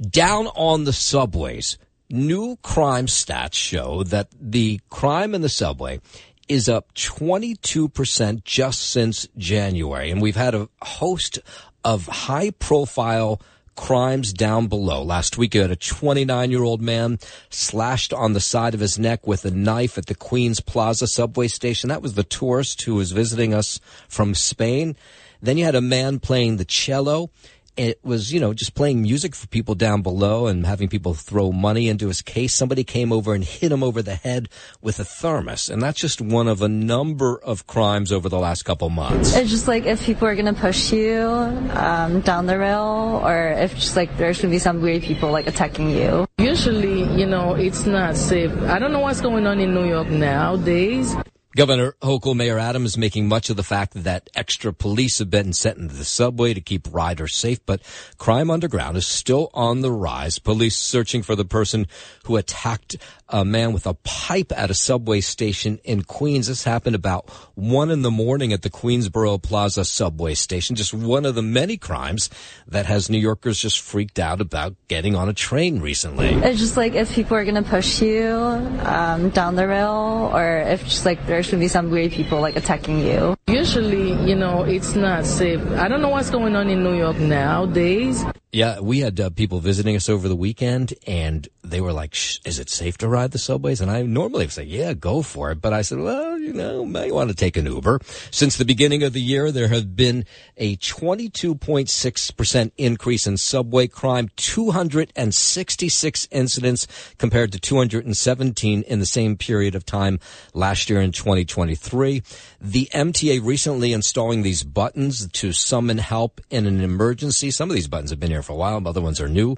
[0.00, 1.78] Down on the subways,
[2.10, 6.00] new crime stats show that the crime in the subway
[6.48, 10.10] is up 22% just since January.
[10.10, 11.38] And we've had a host
[11.84, 13.40] of high profile
[13.78, 15.04] crimes down below.
[15.04, 18.98] Last week, you had a 29 year old man slashed on the side of his
[18.98, 21.88] neck with a knife at the Queens Plaza subway station.
[21.88, 24.96] That was the tourist who was visiting us from Spain.
[25.40, 27.30] Then you had a man playing the cello
[27.78, 31.52] it was, you know, just playing music for people down below and having people throw
[31.52, 32.52] money into his case.
[32.52, 34.48] Somebody came over and hit him over the head
[34.82, 35.70] with a thermos.
[35.70, 39.36] And that's just one of a number of crimes over the last couple months.
[39.36, 43.50] It's just like if people are going to push you um, down the rail or
[43.50, 46.26] if just like there's going to be some weird people like attacking you.
[46.38, 48.50] Usually, you know, it's not safe.
[48.62, 51.14] I don't know what's going on in New York nowadays.
[51.56, 55.78] Governor Hochul, Mayor Adams making much of the fact that extra police have been sent
[55.78, 57.80] into the subway to keep riders safe, but
[58.18, 60.38] crime underground is still on the rise.
[60.38, 61.86] Police searching for the person
[62.24, 62.96] who attacked
[63.30, 66.48] a man with a pipe at a subway station in Queens.
[66.48, 70.76] This happened about one in the morning at the Queensboro Plaza subway station.
[70.76, 72.28] Just one of the many crimes
[72.66, 76.28] that has New Yorkers just freaked out about getting on a train recently.
[76.28, 80.58] It's just like if people are going to push you um, down the rail or
[80.58, 83.36] if just like there's going to be some weird people like attacking you.
[83.46, 85.60] Usually, you know, it's not safe.
[85.72, 88.24] I don't know what's going on in New York nowadays.
[88.50, 92.14] Yeah, we had uh, people visiting us over the weekend, and they were like,
[92.46, 95.50] "Is it safe to ride the subways?" And I normally would say, "Yeah, go for
[95.50, 98.64] it," but I said, "Well, you know, may want to take an Uber." Since the
[98.64, 100.24] beginning of the year, there have been
[100.56, 106.86] a 22.6 percent increase in subway crime, 266 incidents
[107.18, 110.18] compared to 217 in the same period of time
[110.54, 112.22] last year in 2023.
[112.62, 117.50] The MTA recently installing these buttons to summon help in an emergency.
[117.50, 119.56] Some of these buttons have been here for a while, other ones are new.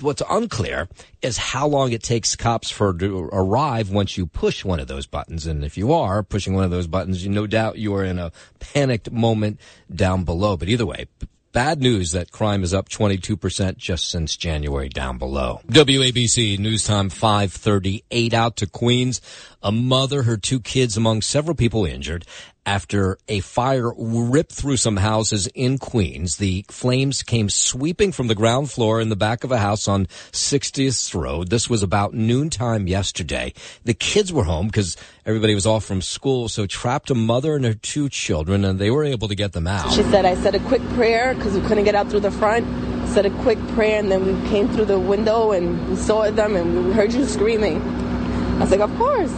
[0.00, 0.88] What's unclear
[1.22, 5.06] is how long it takes cops for to arrive once you push one of those
[5.06, 5.46] buttons.
[5.46, 8.18] And if you are pushing one of those buttons, you no doubt you are in
[8.18, 9.60] a panicked moment
[9.94, 10.56] down below.
[10.56, 11.06] But either way,
[11.52, 15.60] Bad news that crime is up 22% just since January down below.
[15.68, 19.22] WABC News Time 538 out to Queens.
[19.62, 22.26] A mother, her two kids among several people injured
[22.68, 26.36] after a fire ripped through some houses in Queens.
[26.36, 30.04] The flames came sweeping from the ground floor in the back of a house on
[30.32, 31.48] 60th Road.
[31.48, 33.54] This was about noontime yesterday.
[33.84, 37.64] The kids were home because everybody was off from school, so trapped a mother and
[37.64, 39.90] her two children, and they were able to get them out.
[39.94, 42.66] She said I said a quick prayer because we couldn't get out through the front.
[43.08, 46.54] Said a quick prayer, and then we came through the window and we saw them,
[46.54, 47.80] and we heard you screaming.
[47.80, 49.32] I was like, of course.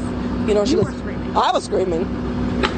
[0.48, 0.86] You know, she You was.
[0.86, 1.36] were screaming.
[1.36, 2.04] I was screaming.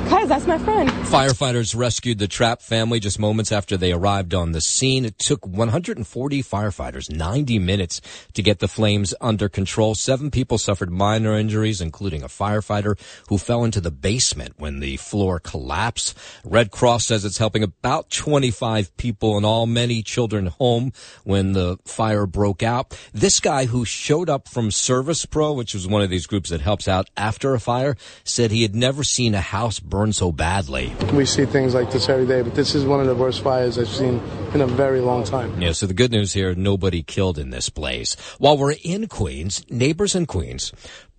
[0.09, 0.89] Guys, that's my friend.
[0.89, 5.05] Firefighters rescued the trapped family just moments after they arrived on the scene.
[5.05, 8.01] It took 140 firefighters 90 minutes
[8.35, 9.97] to get the flames under control.
[9.97, 12.97] Seven people suffered minor injuries, including a firefighter
[13.29, 16.17] who fell into the basement when the floor collapsed.
[16.45, 20.93] Red Cross says it's helping about 25 people and all, many children home
[21.25, 22.97] when the fire broke out.
[23.13, 26.61] This guy who showed up from Service Pro, which was one of these groups that
[26.61, 30.91] helps out after a fire, said he had never seen a house burn so badly.
[31.13, 33.79] We see things like this every day, but this is one of the worst fires
[33.79, 34.23] I've seen
[34.55, 35.61] in a very long time.
[35.61, 38.17] Yeah, so the good news here, nobody killed in this blaze.
[38.39, 40.73] While we're in Queens, neighbors in Queens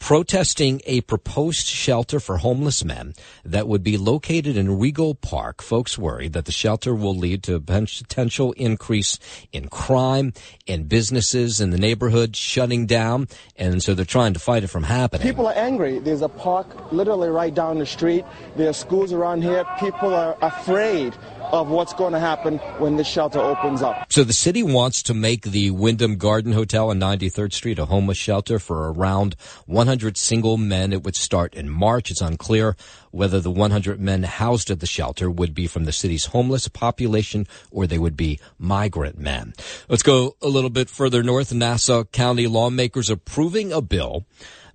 [0.04, 3.14] protesting a proposed shelter for homeless men
[3.46, 5.62] that would be located in Rego Park.
[5.62, 9.18] Folks worry that the shelter will lead to a potential increase
[9.54, 10.34] in crime
[10.68, 13.30] and businesses in the neighborhood shutting down.
[13.56, 15.26] And so they're trying to fight it from happening.
[15.26, 16.00] People are angry.
[16.00, 18.26] There's a park literally right down the street.
[18.58, 19.64] There are schools around here.
[19.80, 21.14] People are afraid
[21.52, 24.12] of what's going to happen when this shelter opens up.
[24.12, 28.18] So the city wants to make the Wyndham Garden Hotel on 93rd Street a homeless
[28.18, 30.94] shelter for around 100 single men.
[30.94, 32.12] It would start in March.
[32.12, 32.76] It's unclear
[33.12, 37.48] whether the 100 men housed at the shelter would be from the city's homeless population
[37.72, 39.54] or they would be migrant men.
[39.88, 41.54] Let's go a little bit further north.
[41.54, 44.26] Nassau County lawmakers approving a bill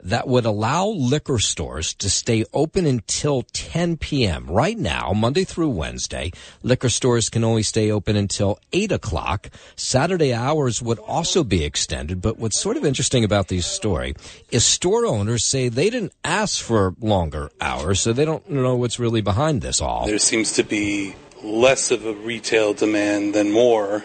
[0.03, 4.47] that would allow liquor stores to stay open until 10 p.m.
[4.47, 6.33] Right now, Monday through Wednesday,
[6.63, 9.51] liquor stores can only stay open until 8 o'clock.
[9.77, 14.15] Saturday hours would also be extended, but what's sort of interesting about this story
[14.51, 18.99] is store owners say they didn't ask for longer hours, so they don't know what's
[18.99, 20.07] really behind this all.
[20.07, 24.05] There seems to be less of a retail demand than more,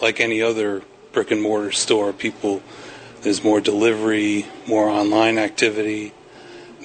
[0.00, 2.12] like any other brick and mortar store.
[2.12, 2.62] People,
[3.26, 6.12] there's more delivery, more online activity,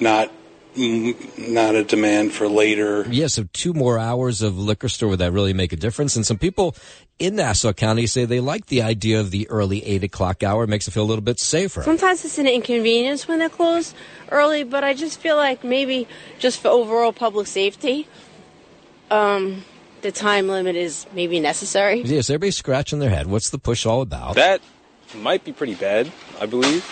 [0.00, 0.28] not
[0.74, 3.06] not a demand for later.
[3.08, 6.16] Yeah, so two more hours of liquor store, would that really make a difference?
[6.16, 6.74] And some people
[7.20, 10.64] in Nassau County say they like the idea of the early 8 o'clock hour.
[10.64, 11.84] It makes it feel a little bit safer.
[11.84, 13.94] Sometimes it's an inconvenience when they close
[14.32, 16.08] early, but I just feel like maybe
[16.40, 18.08] just for overall public safety,
[19.12, 19.62] um,
[20.00, 22.00] the time limit is maybe necessary.
[22.00, 23.28] Yes, everybody's scratching their head.
[23.28, 24.34] What's the push all about?
[24.34, 24.60] That
[25.14, 26.84] might be pretty bad, I believe.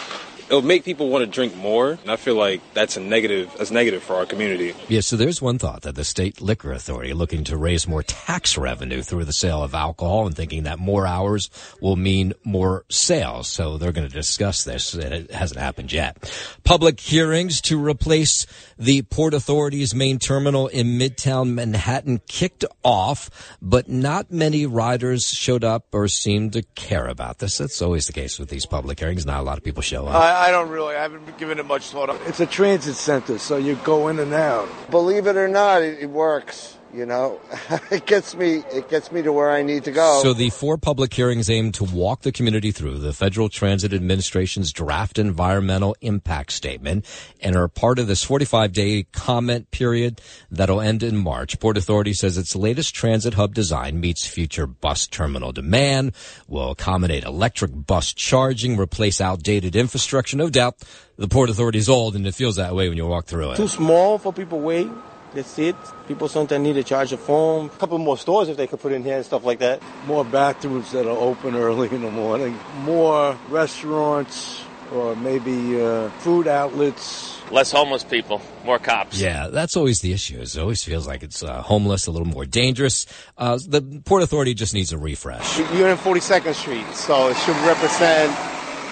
[0.51, 3.55] It'll make people want to drink more, and I feel like that's a negative.
[3.57, 4.75] That's negative for our community.
[4.89, 8.59] Yeah, so there's one thought that the state liquor authority looking to raise more tax
[8.59, 13.47] revenue through the sale of alcohol and thinking that more hours will mean more sales.
[13.47, 14.93] So they're going to discuss this.
[14.93, 16.17] and It hasn't happened yet.
[16.65, 18.45] Public hearings to replace
[18.81, 23.29] the Port Authority's main terminal in Midtown Manhattan kicked off,
[23.61, 27.59] but not many riders showed up or seemed to care about this.
[27.59, 29.27] That's always the case with these public hearings.
[29.27, 30.15] Not a lot of people show up.
[30.15, 30.97] I, I don't really.
[30.97, 32.09] I haven't given it much thought.
[32.27, 34.69] It's a transit center, so you go in and out.
[34.91, 36.79] Believe it or not, it, it works.
[36.93, 37.41] You know,
[37.91, 38.65] it gets me.
[38.73, 40.21] It gets me to where I need to go.
[40.23, 44.73] So the four public hearings aim to walk the community through the Federal Transit Administration's
[44.73, 47.07] draft environmental impact statement
[47.41, 51.61] and are part of this 45 day comment period that'll end in March.
[51.61, 56.13] Port Authority says its latest transit hub design meets future bus terminal demand,
[56.49, 60.37] will accommodate electric bus charging, replace outdated infrastructure.
[60.37, 60.83] No doubt
[61.17, 63.57] the Port Authority is old and it feels that way when you walk through it.
[63.57, 64.89] Too small for people wait.
[65.35, 65.77] That's it.
[66.09, 67.67] People sometimes need to charge a phone.
[67.67, 69.81] A couple more stores if they could put in here and stuff like that.
[70.07, 72.59] More bathrooms that are open early in the morning.
[72.83, 77.41] More restaurants or maybe uh, food outlets.
[77.51, 79.21] Less homeless people, more cops.
[79.21, 80.41] Yeah, that's always the issue.
[80.41, 83.07] It always feels like it's uh, homeless, a little more dangerous.
[83.37, 85.59] Uh, the Port Authority just needs a refresh.
[85.59, 88.33] You're in 42nd Street, so it should represent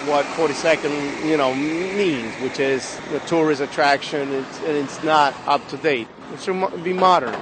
[0.09, 5.67] what 42nd, you know, means, which is a tourist attraction, it's, and it's not up
[5.69, 6.07] to date.
[6.33, 7.35] It should be modern.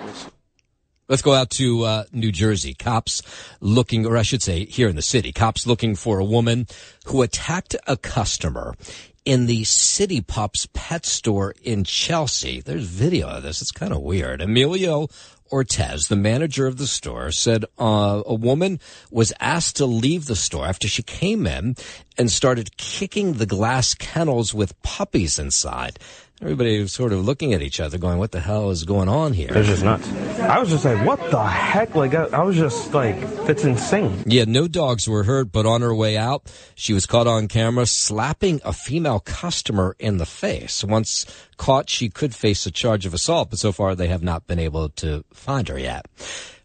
[1.10, 2.74] Let's go out to uh, New Jersey.
[2.74, 3.22] Cops
[3.62, 6.68] looking, or I should say, here in the city, cops looking for a woman
[7.06, 8.76] who attacked a customer
[9.24, 12.60] in the City Pups pet store in Chelsea.
[12.60, 13.62] There's video of this.
[13.62, 14.42] It's kind of weird.
[14.42, 15.08] Emilio
[15.52, 18.80] Ortez, the manager of the store, said uh, a woman
[19.12, 21.76] was asked to leave the store after she came in
[22.18, 26.00] and started kicking the glass kennels with puppies inside.
[26.42, 29.34] Everybody was sort of looking at each other, going, "What the hell is going on
[29.34, 30.08] here?" It's just nuts.
[30.40, 31.96] I was just like, what the heck?
[31.96, 34.24] Like, I, I was just like, that's insane.
[34.26, 36.44] Yeah, no dogs were hurt, but on her way out,
[36.76, 40.84] she was caught on camera slapping a female customer in the face.
[40.84, 41.26] Once
[41.58, 44.60] caught, she could face a charge of assault, but so far they have not been
[44.60, 46.06] able to find her yet.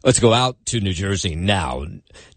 [0.04, 1.84] Let's go out to New Jersey now.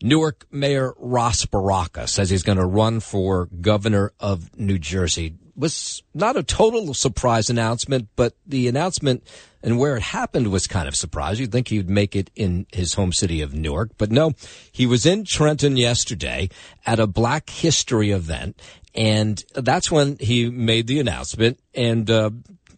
[0.02, 5.34] Newark Mayor Ras Baraka says he's going to run for governor of New Jersey.
[5.56, 9.24] Was not a total surprise announcement, but the announcement
[9.66, 11.42] and where it happened was kind of surprising.
[11.42, 14.34] You'd think he'd make it in his home city of Newark, but no,
[14.72, 16.50] he was in Trenton yesterday
[16.86, 18.62] at a Black History event,
[18.94, 21.60] and that's when he made the announcement.
[21.74, 22.30] And uh,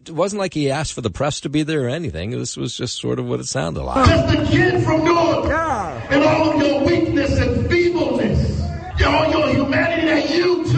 [0.06, 2.30] it wasn't like he asked for the press to be there or anything.
[2.30, 4.08] This was just sort of what it sounded like.
[4.08, 6.06] Just a kid from Newark, yeah.
[6.08, 8.62] and all of your weakness and feebleness,
[9.04, 10.77] all your humanity that you too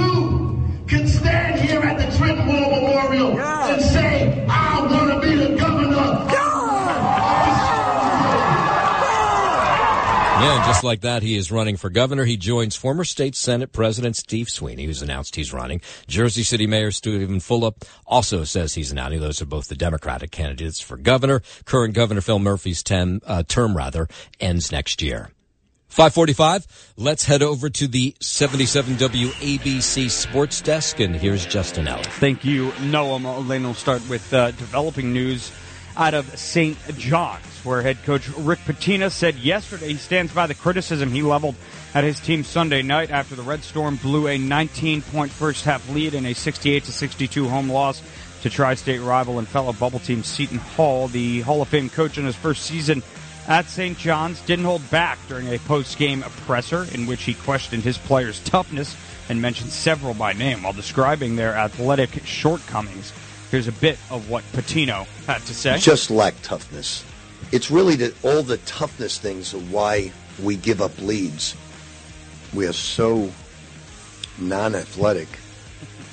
[10.61, 12.27] and just like that, he is running for governor.
[12.27, 15.81] He joins former state Senate President Steve Sweeney, who's announced he's running.
[16.07, 19.21] Jersey City Mayor Steven Fulop also says he's announcing.
[19.21, 21.41] Those are both the Democratic candidates for governor.
[21.65, 24.07] Current Governor Phil Murphy's uh, term rather
[24.39, 25.31] ends next year.
[25.89, 26.93] 545.
[26.99, 32.07] Let's head over to the 77 WABC Sports Desk, and here's Justin Ellis.
[32.07, 33.49] Thank you, Noam.
[33.49, 35.51] Lane will start with uh, developing news
[35.97, 36.77] out of St.
[36.97, 41.55] John's, where head coach Rick Pitino said yesterday he stands by the criticism he leveled
[41.95, 46.15] at his team Sunday night after the Red Storm blew a 19-point first half lead
[46.15, 48.03] in a 68 62 home loss
[48.43, 51.09] to tri-state rival and fellow bubble team Seton Hall.
[51.09, 53.03] The Hall of Fame coach in his first season
[53.49, 53.99] at St.
[53.99, 58.97] John's didn't hold back during a post-game presser in which he questioned his players' toughness
[59.29, 63.13] and mentioned several by name while describing their athletic shortcomings.
[63.51, 65.79] Here's a bit of what Pitino had to say.
[65.79, 67.05] Just lack toughness.
[67.53, 71.57] It's really the, all the toughness things of why we give up leads.
[72.55, 73.31] We are so
[74.39, 75.29] non-athletic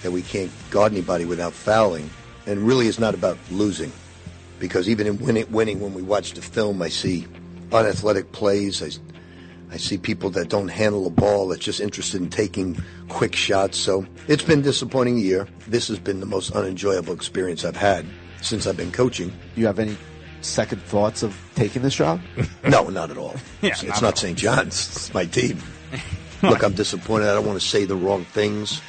[0.02, 2.10] that we can't guard anybody without fouling.
[2.46, 3.92] And really, it's not about losing
[4.60, 7.28] because even in winning, winning, when we watch the film, I see
[7.72, 8.82] unathletic plays.
[8.82, 8.90] I,
[9.74, 13.78] I see people that don't handle the ball, that's just interested in taking quick shots.
[13.78, 15.48] So it's been disappointing year.
[15.68, 18.06] This has been the most unenjoyable experience I've had
[18.42, 19.34] since I've been coaching.
[19.56, 19.98] You have any
[20.48, 22.22] second thoughts of taking this job?
[22.68, 23.36] no, not at all.
[23.62, 24.38] yeah, it's, not not St.
[24.38, 24.88] John's.
[24.88, 25.60] It's my team.
[26.44, 27.30] Look, I'm disappointed.
[27.30, 28.82] I don't want to say the wrong things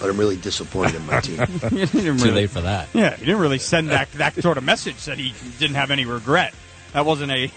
[0.00, 1.40] but I'm really disappointed in my team.
[1.40, 2.88] you didn't Too really, late for that.
[2.92, 6.04] Yeah, he didn't really send that that sort of message that he didn't have any
[6.04, 6.52] regret.
[6.92, 7.50] That wasn't a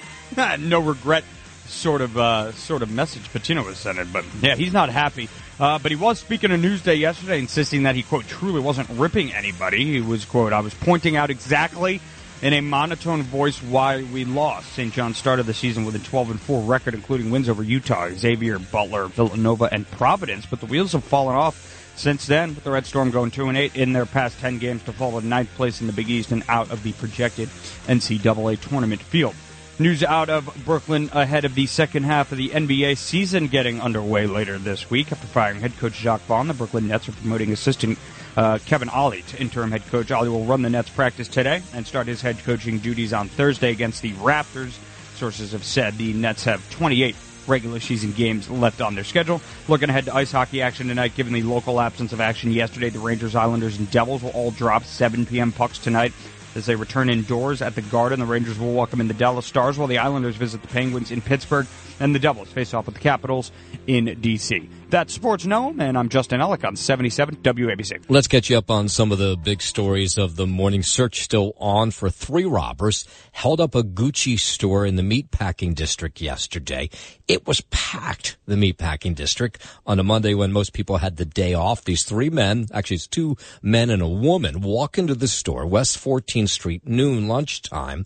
[0.60, 1.24] no regret
[1.66, 4.08] sort of uh, sort of message Pitino was sending.
[4.12, 5.30] But yeah, he's not happy.
[5.60, 9.34] Uh, but he was speaking on Newsday yesterday, insisting that he quote truly wasn't ripping
[9.34, 9.86] anybody.
[9.86, 12.02] He was quote I was pointing out exactly
[12.42, 14.72] in a monotone voice why we lost.
[14.74, 14.94] St.
[14.94, 18.60] John started the season with a 12 and 4 record, including wins over Utah, Xavier,
[18.60, 20.46] Butler, Villanova, and Providence.
[20.46, 23.58] But the wheels have fallen off since then, with the Red Storm going 2 and
[23.58, 26.32] 8 in their past 10 games to fall to ninth place in the Big East
[26.32, 27.50] and out of the projected
[27.88, 29.34] NCAA tournament field.
[29.80, 34.26] News out of Brooklyn ahead of the second half of the NBA season getting underway
[34.26, 35.12] later this week.
[35.12, 38.00] After firing head coach Jacque Vaughn, the Brooklyn Nets are promoting assistant
[38.36, 40.10] uh, Kevin Ollie to interim head coach.
[40.10, 43.70] Ollie will run the Nets practice today and start his head coaching duties on Thursday
[43.70, 44.80] against the Raptors.
[45.14, 47.16] Sources have said the Nets have 28
[47.46, 49.42] regular season games left on their schedule.
[49.68, 52.98] Looking ahead to ice hockey action tonight, given the local absence of action yesterday, the
[52.98, 55.52] Rangers, Islanders, and Devils will all drop 7 p.m.
[55.52, 56.14] pucks tonight
[56.58, 58.20] as they return indoors at the Garden.
[58.20, 61.22] The Rangers will welcome in the Dallas Stars while the Islanders visit the Penguins in
[61.22, 61.68] Pittsburgh
[62.00, 63.52] and the Devils face off with the Capitals
[63.86, 64.68] in D.C.
[64.90, 68.06] That's Sports Noam, and I'm Justin Ellick on 77 WABC.
[68.08, 70.82] Let's catch you up on some of the big stories of the morning.
[70.82, 76.22] Search still on for three robbers held up a Gucci store in the meatpacking district
[76.22, 76.90] yesterday.
[77.28, 81.54] It was packed, the meatpacking district, on a Monday when most people had the day
[81.54, 81.84] off.
[81.84, 85.98] These three men, actually it's two men and a woman, walk into the store, West
[85.98, 88.06] 14th Street, noon, lunchtime.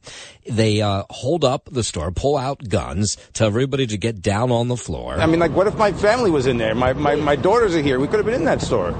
[0.49, 4.67] They uh, hold up the store, pull out guns, tell everybody to get down on
[4.67, 5.19] the floor.
[5.19, 6.70] I mean, like, what if my family was in there?
[6.73, 7.99] My, my, my daughters are here.
[7.99, 8.95] We could have been in that store.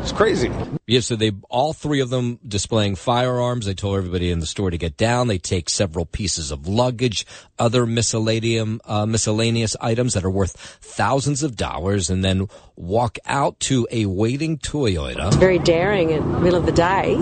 [0.00, 0.50] It's crazy.
[0.86, 3.66] Yeah, so they all three of them displaying firearms.
[3.66, 5.28] They told everybody in the store to get down.
[5.28, 7.26] They take several pieces of luggage,
[7.58, 13.60] other miscellaneous uh, miscellaneous items that are worth thousands of dollars, and then walk out
[13.60, 15.26] to a waiting Toyota.
[15.26, 17.16] It's very daring at the middle of the day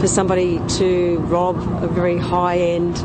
[0.00, 2.98] for somebody to rob a very high end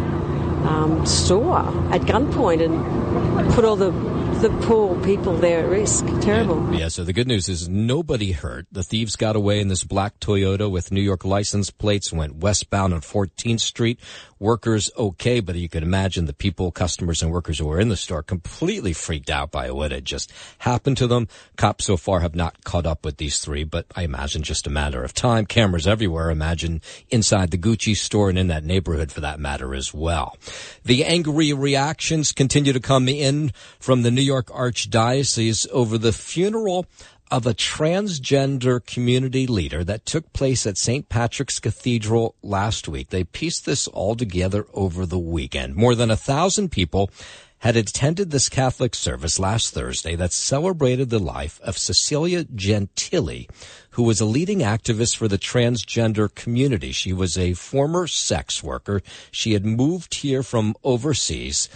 [0.68, 1.60] um, store
[1.94, 3.92] at gunpoint and put all the
[4.44, 6.06] the poor people there at risk.
[6.20, 6.76] Terrible.
[6.76, 8.68] Yeah, so the good news is nobody hurt.
[8.74, 12.94] The thieves got away in this black Toyota with New York license plates, went westbound
[12.94, 14.02] on 14th Street.
[14.40, 17.96] Workers okay, but you can imagine the people, customers and workers who were in the
[17.96, 21.30] store completely freaked out by what had just happened to them.
[21.56, 24.70] Cops so far have not caught up with these three, but I imagine just a
[24.70, 25.46] matter of time.
[25.46, 26.30] Cameras everywhere.
[26.30, 30.36] Imagine inside the Gucci store and in that neighborhood for that matter as well.
[30.84, 36.88] The angry reactions continue to come in from the New York Archdiocese over the funeral
[37.30, 41.10] of a transgender community leader that took place at St.
[41.10, 43.10] Patrick's Cathedral last week.
[43.10, 45.76] They pieced this all together over the weekend.
[45.76, 47.10] More than a thousand people
[47.64, 53.50] had attended this Catholic service last Thursday that celebrated the life of Cecilia Gentili,
[53.92, 56.92] who was a leading activist for the transgender community.
[56.92, 59.02] She was a former sex worker.
[59.32, 61.70] She had moved here from overseas.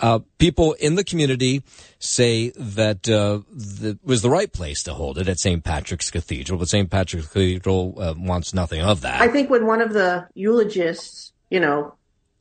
[0.00, 1.62] Uh, people in the community
[1.98, 5.62] say that uh, the, was the right place to hold it at St.
[5.62, 6.90] Patrick's Cathedral, but St.
[6.90, 9.20] Patrick's Cathedral uh, wants nothing of that.
[9.20, 11.94] I think when one of the eulogists, you know,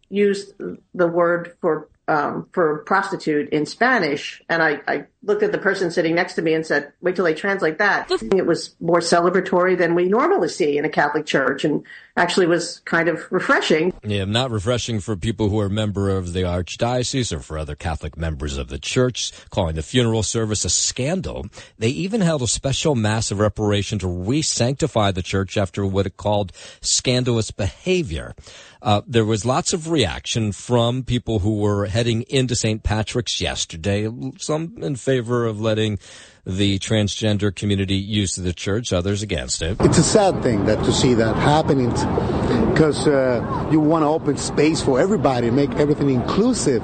[0.09, 0.53] used
[0.93, 5.89] the word for um, for prostitute in Spanish, and I, I, looked at the person
[5.89, 9.77] sitting next to me and said, "Wait till they translate that." It was more celebratory
[9.77, 11.83] than we normally see in a Catholic church, and
[12.15, 13.93] actually was kind of refreshing.
[14.03, 17.75] Yeah, not refreshing for people who are a member of the archdiocese or for other
[17.75, 21.47] Catholic members of the church, calling the funeral service a scandal.
[21.79, 26.17] They even held a special mass of reparation to re-sanctify the church after what it
[26.17, 26.51] called
[26.81, 28.35] scandalous behavior.
[28.81, 32.83] Uh, there was lots of reaction from people who were heading into St.
[32.83, 35.99] Patrick's yesterday, some in favor of letting
[36.45, 39.77] the transgender community use the church, others against it.
[39.79, 41.89] It's a sad thing that to see that happening
[42.71, 46.83] because uh, you want to open space for everybody, make everything inclusive.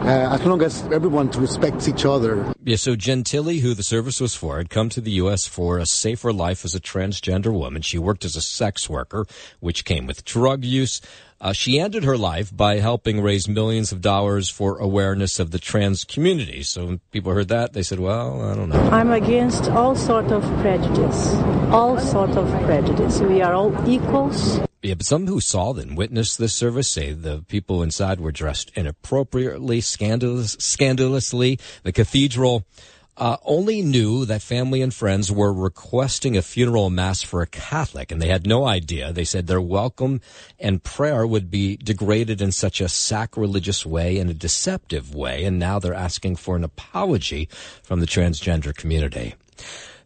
[0.00, 2.54] Uh, as long as everyone respects each other.
[2.64, 5.46] Yeah, so Gentili, who the service was for, had come to the U.S.
[5.46, 7.82] for a safer life as a transgender woman.
[7.82, 9.26] She worked as a sex worker,
[9.60, 11.02] which came with drug use.
[11.40, 15.58] Uh, she ended her life by helping raise millions of dollars for awareness of the
[15.58, 16.62] trans community.
[16.62, 18.90] So when people heard that, they said, well, I don't know.
[18.90, 21.34] I'm against all sort of prejudice.
[21.72, 23.20] All sort of prejudice.
[23.20, 24.60] We are all equals.
[24.82, 28.70] Yeah, but some who saw and witnessed this service say the people inside were dressed
[28.74, 31.58] inappropriately, scandalous, scandalously.
[31.84, 32.66] The cathedral
[33.20, 38.10] uh, only knew that family and friends were requesting a funeral mass for a Catholic,
[38.10, 39.12] and they had no idea.
[39.12, 40.22] They said their welcome
[40.58, 45.58] and prayer would be degraded in such a sacrilegious way and a deceptive way, and
[45.58, 47.50] now they're asking for an apology
[47.82, 49.34] from the transgender community.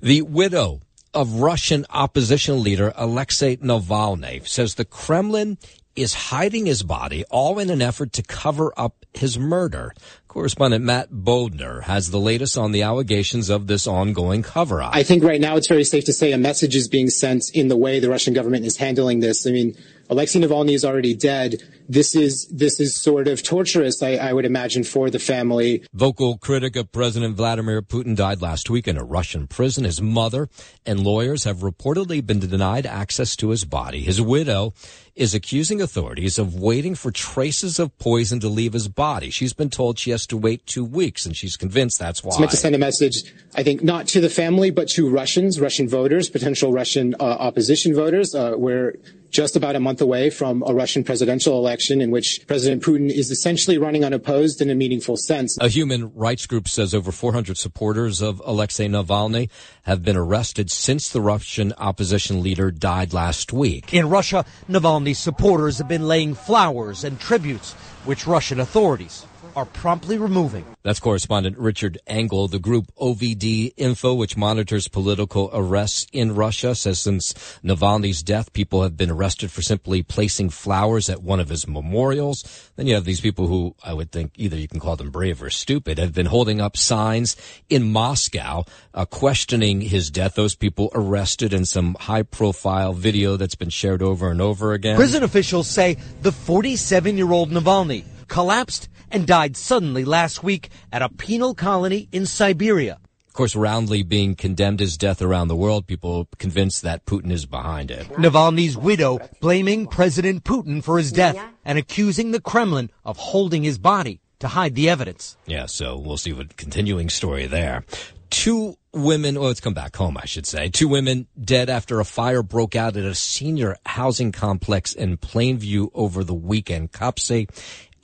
[0.01, 0.81] The widow
[1.15, 5.57] of Russian opposition leader Alexei Navalny says the Kremlin
[5.97, 9.95] is hiding his body all in an effort to cover up his murder.
[10.35, 14.91] Correspondent Matt Bodner has the latest on the allegations of this ongoing cover up.
[14.93, 17.69] I think right now it's very safe to say a message is being sent in
[17.69, 19.47] the way the Russian government is handling this.
[19.47, 19.77] I mean,
[20.15, 21.57] Alexei Navalny is already dead.
[21.89, 25.85] This is this is sort of torturous, I, I, would imagine, for the family.
[25.93, 29.83] Vocal critic of President Vladimir Putin died last week in a Russian prison.
[29.83, 30.49] His mother
[30.87, 34.03] and lawyers have reportedly been denied access to his body.
[34.03, 34.73] His widow
[35.17, 39.31] is accusing authorities of waiting for traces of poison to leave his body.
[39.31, 42.31] She's been told she has to wait two weeks, and she's convinced that's why.
[42.31, 45.61] It's meant to send a message, I think, not to the family, but to Russians,
[45.61, 48.35] Russian voters, potential Russian uh, opposition voters.
[48.35, 48.95] Uh, where
[49.35, 53.33] just about a month away from a Russian presidential election in which President Putin is
[53.33, 55.59] essentially running unopposed in a meaningful sense.
[55.61, 59.51] A human rights group says over 400 supporters of Alexei Navalny
[59.83, 63.93] have been arrested since the Russian opposition leader died last week.
[63.93, 67.73] In Russia, Navalny's supporters have been laying flowers and tributes,
[68.05, 69.27] which Russian authorities
[69.57, 70.65] are promptly removing.
[70.83, 72.49] That's correspondent Richard Engel.
[72.49, 77.33] The group OVD Info, which monitors political arrests in Russia, says since
[77.65, 82.71] Navalny's death, people have been arrested for simply placing flowers at one of his memorials.
[82.77, 85.43] Then you have these people who I would think either you can call them brave
[85.43, 87.37] or stupid, have been holding up signs
[87.69, 90.35] in Moscow uh, questioning his death.
[90.35, 94.97] Those people arrested in some high profile video that's been shared over and over again.
[94.97, 101.01] Prison officials say the 47 year old Navalny collapsed and died suddenly last week at
[101.01, 102.99] a penal colony in Siberia.
[103.29, 107.47] Of course, roundly being condemned his death around the world, people convinced that Putin is
[107.47, 108.09] behind it.
[108.11, 113.79] Navalny's widow blaming President Putin for his death and accusing the Kremlin of holding his
[113.79, 115.37] body to hide the evidence.
[115.47, 117.85] Yeah, so we'll see what continuing story there.
[118.31, 120.69] Two women, well, let's come back home, I should say.
[120.69, 125.91] Two women dead after a fire broke out at a senior housing complex in Plainview
[125.95, 126.91] over the weekend.
[126.93, 127.47] Cops say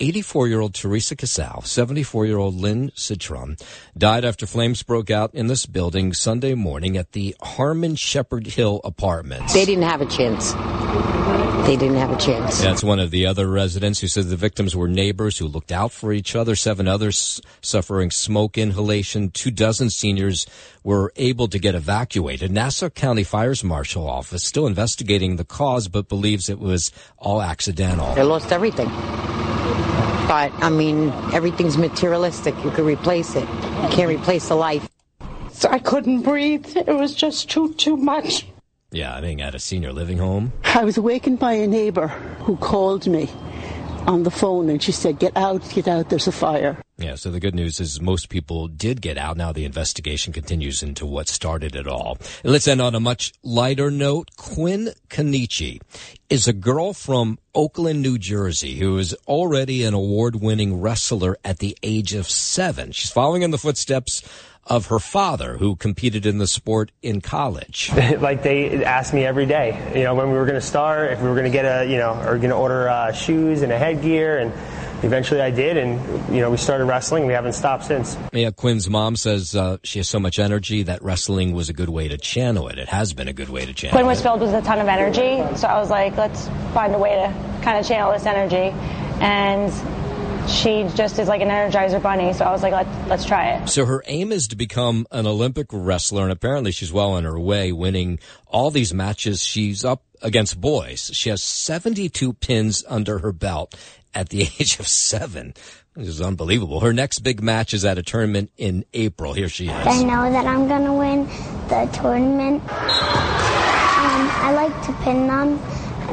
[0.01, 3.57] 84 year old Teresa Casal, 74 year old Lynn Citron
[3.97, 8.81] died after flames broke out in this building Sunday morning at the Harmon Shepherd Hill
[8.83, 9.53] apartments.
[9.53, 10.55] They didn't have a chance.
[11.67, 12.61] They didn't have a chance.
[12.61, 15.93] That's one of the other residents who said the victims were neighbors who looked out
[15.93, 16.57] for each other.
[16.57, 19.31] Seven others suffering smoke inhalation.
[19.31, 20.47] Two dozen seniors
[20.83, 22.51] were able to get evacuated.
[22.51, 28.15] Nassau County Fire's Marshal Office still investigating the cause, but believes it was all accidental.
[28.15, 28.89] They lost everything.
[30.29, 32.55] But, I mean, everything's materialistic.
[32.65, 33.49] You could replace it.
[33.49, 34.89] You can't replace the life.
[35.53, 36.77] So I couldn't breathe.
[36.77, 38.47] It was just too, too much.
[38.93, 40.53] Yeah, I think at a senior living home.
[40.65, 43.29] I was awakened by a neighbor who called me
[44.11, 46.83] on the phone and she said, Get out, get out, there's a fire.
[46.99, 49.37] Yeah, so the good news is most people did get out.
[49.37, 52.19] Now the investigation continues into what started it all.
[52.43, 54.31] And let's end on a much lighter note.
[54.37, 55.81] Quinn Kanichi
[56.29, 61.61] is a girl from Oakland, New Jersey, who is already an award winning wrestler at
[61.61, 62.91] the age of seven.
[62.91, 64.23] She's following in the footsteps
[64.71, 67.91] of her father, who competed in the sport in college.
[68.19, 71.21] like they asked me every day, you know, when we were going to start, if
[71.21, 73.73] we were going to get a, you know, or going to order uh, shoes and
[73.73, 74.53] a headgear, and
[75.05, 77.27] eventually I did, and you know, we started wrestling.
[77.27, 78.17] We haven't stopped since.
[78.33, 81.89] Yeah, Quinn's mom says uh, she has so much energy that wrestling was a good
[81.89, 82.79] way to channel it.
[82.79, 83.97] It has been a good way to channel.
[83.97, 86.99] Quinn was filled with a ton of energy, so I was like, let's find a
[86.99, 88.73] way to kind of channel this energy,
[89.21, 89.73] and
[90.51, 92.33] she just is like an energizer bunny.
[92.33, 93.69] So I was like, Let, let's try it.
[93.69, 97.39] So her aim is to become an Olympic wrestler, and apparently she's well on her
[97.39, 99.43] way, winning all these matches.
[99.43, 101.11] She's up against boys.
[101.15, 103.75] She has 72 pins under her belt
[104.15, 105.55] at the age of seven.
[105.97, 106.81] This is unbelievable.
[106.81, 109.33] Her next big match is at a tournament in April.
[109.33, 109.87] Here she is.
[109.87, 111.27] I know that I'm going to win
[111.69, 112.63] the tournament.
[112.63, 112.69] Um,
[114.43, 115.59] I like to pin them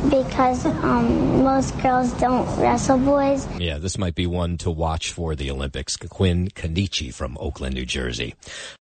[0.10, 3.48] because um, most girls don't wrestle boys.
[3.58, 5.96] Yeah, this might be one to watch for the Olympics.
[5.98, 8.36] Quinn Kanichi from Oakland, New Jersey.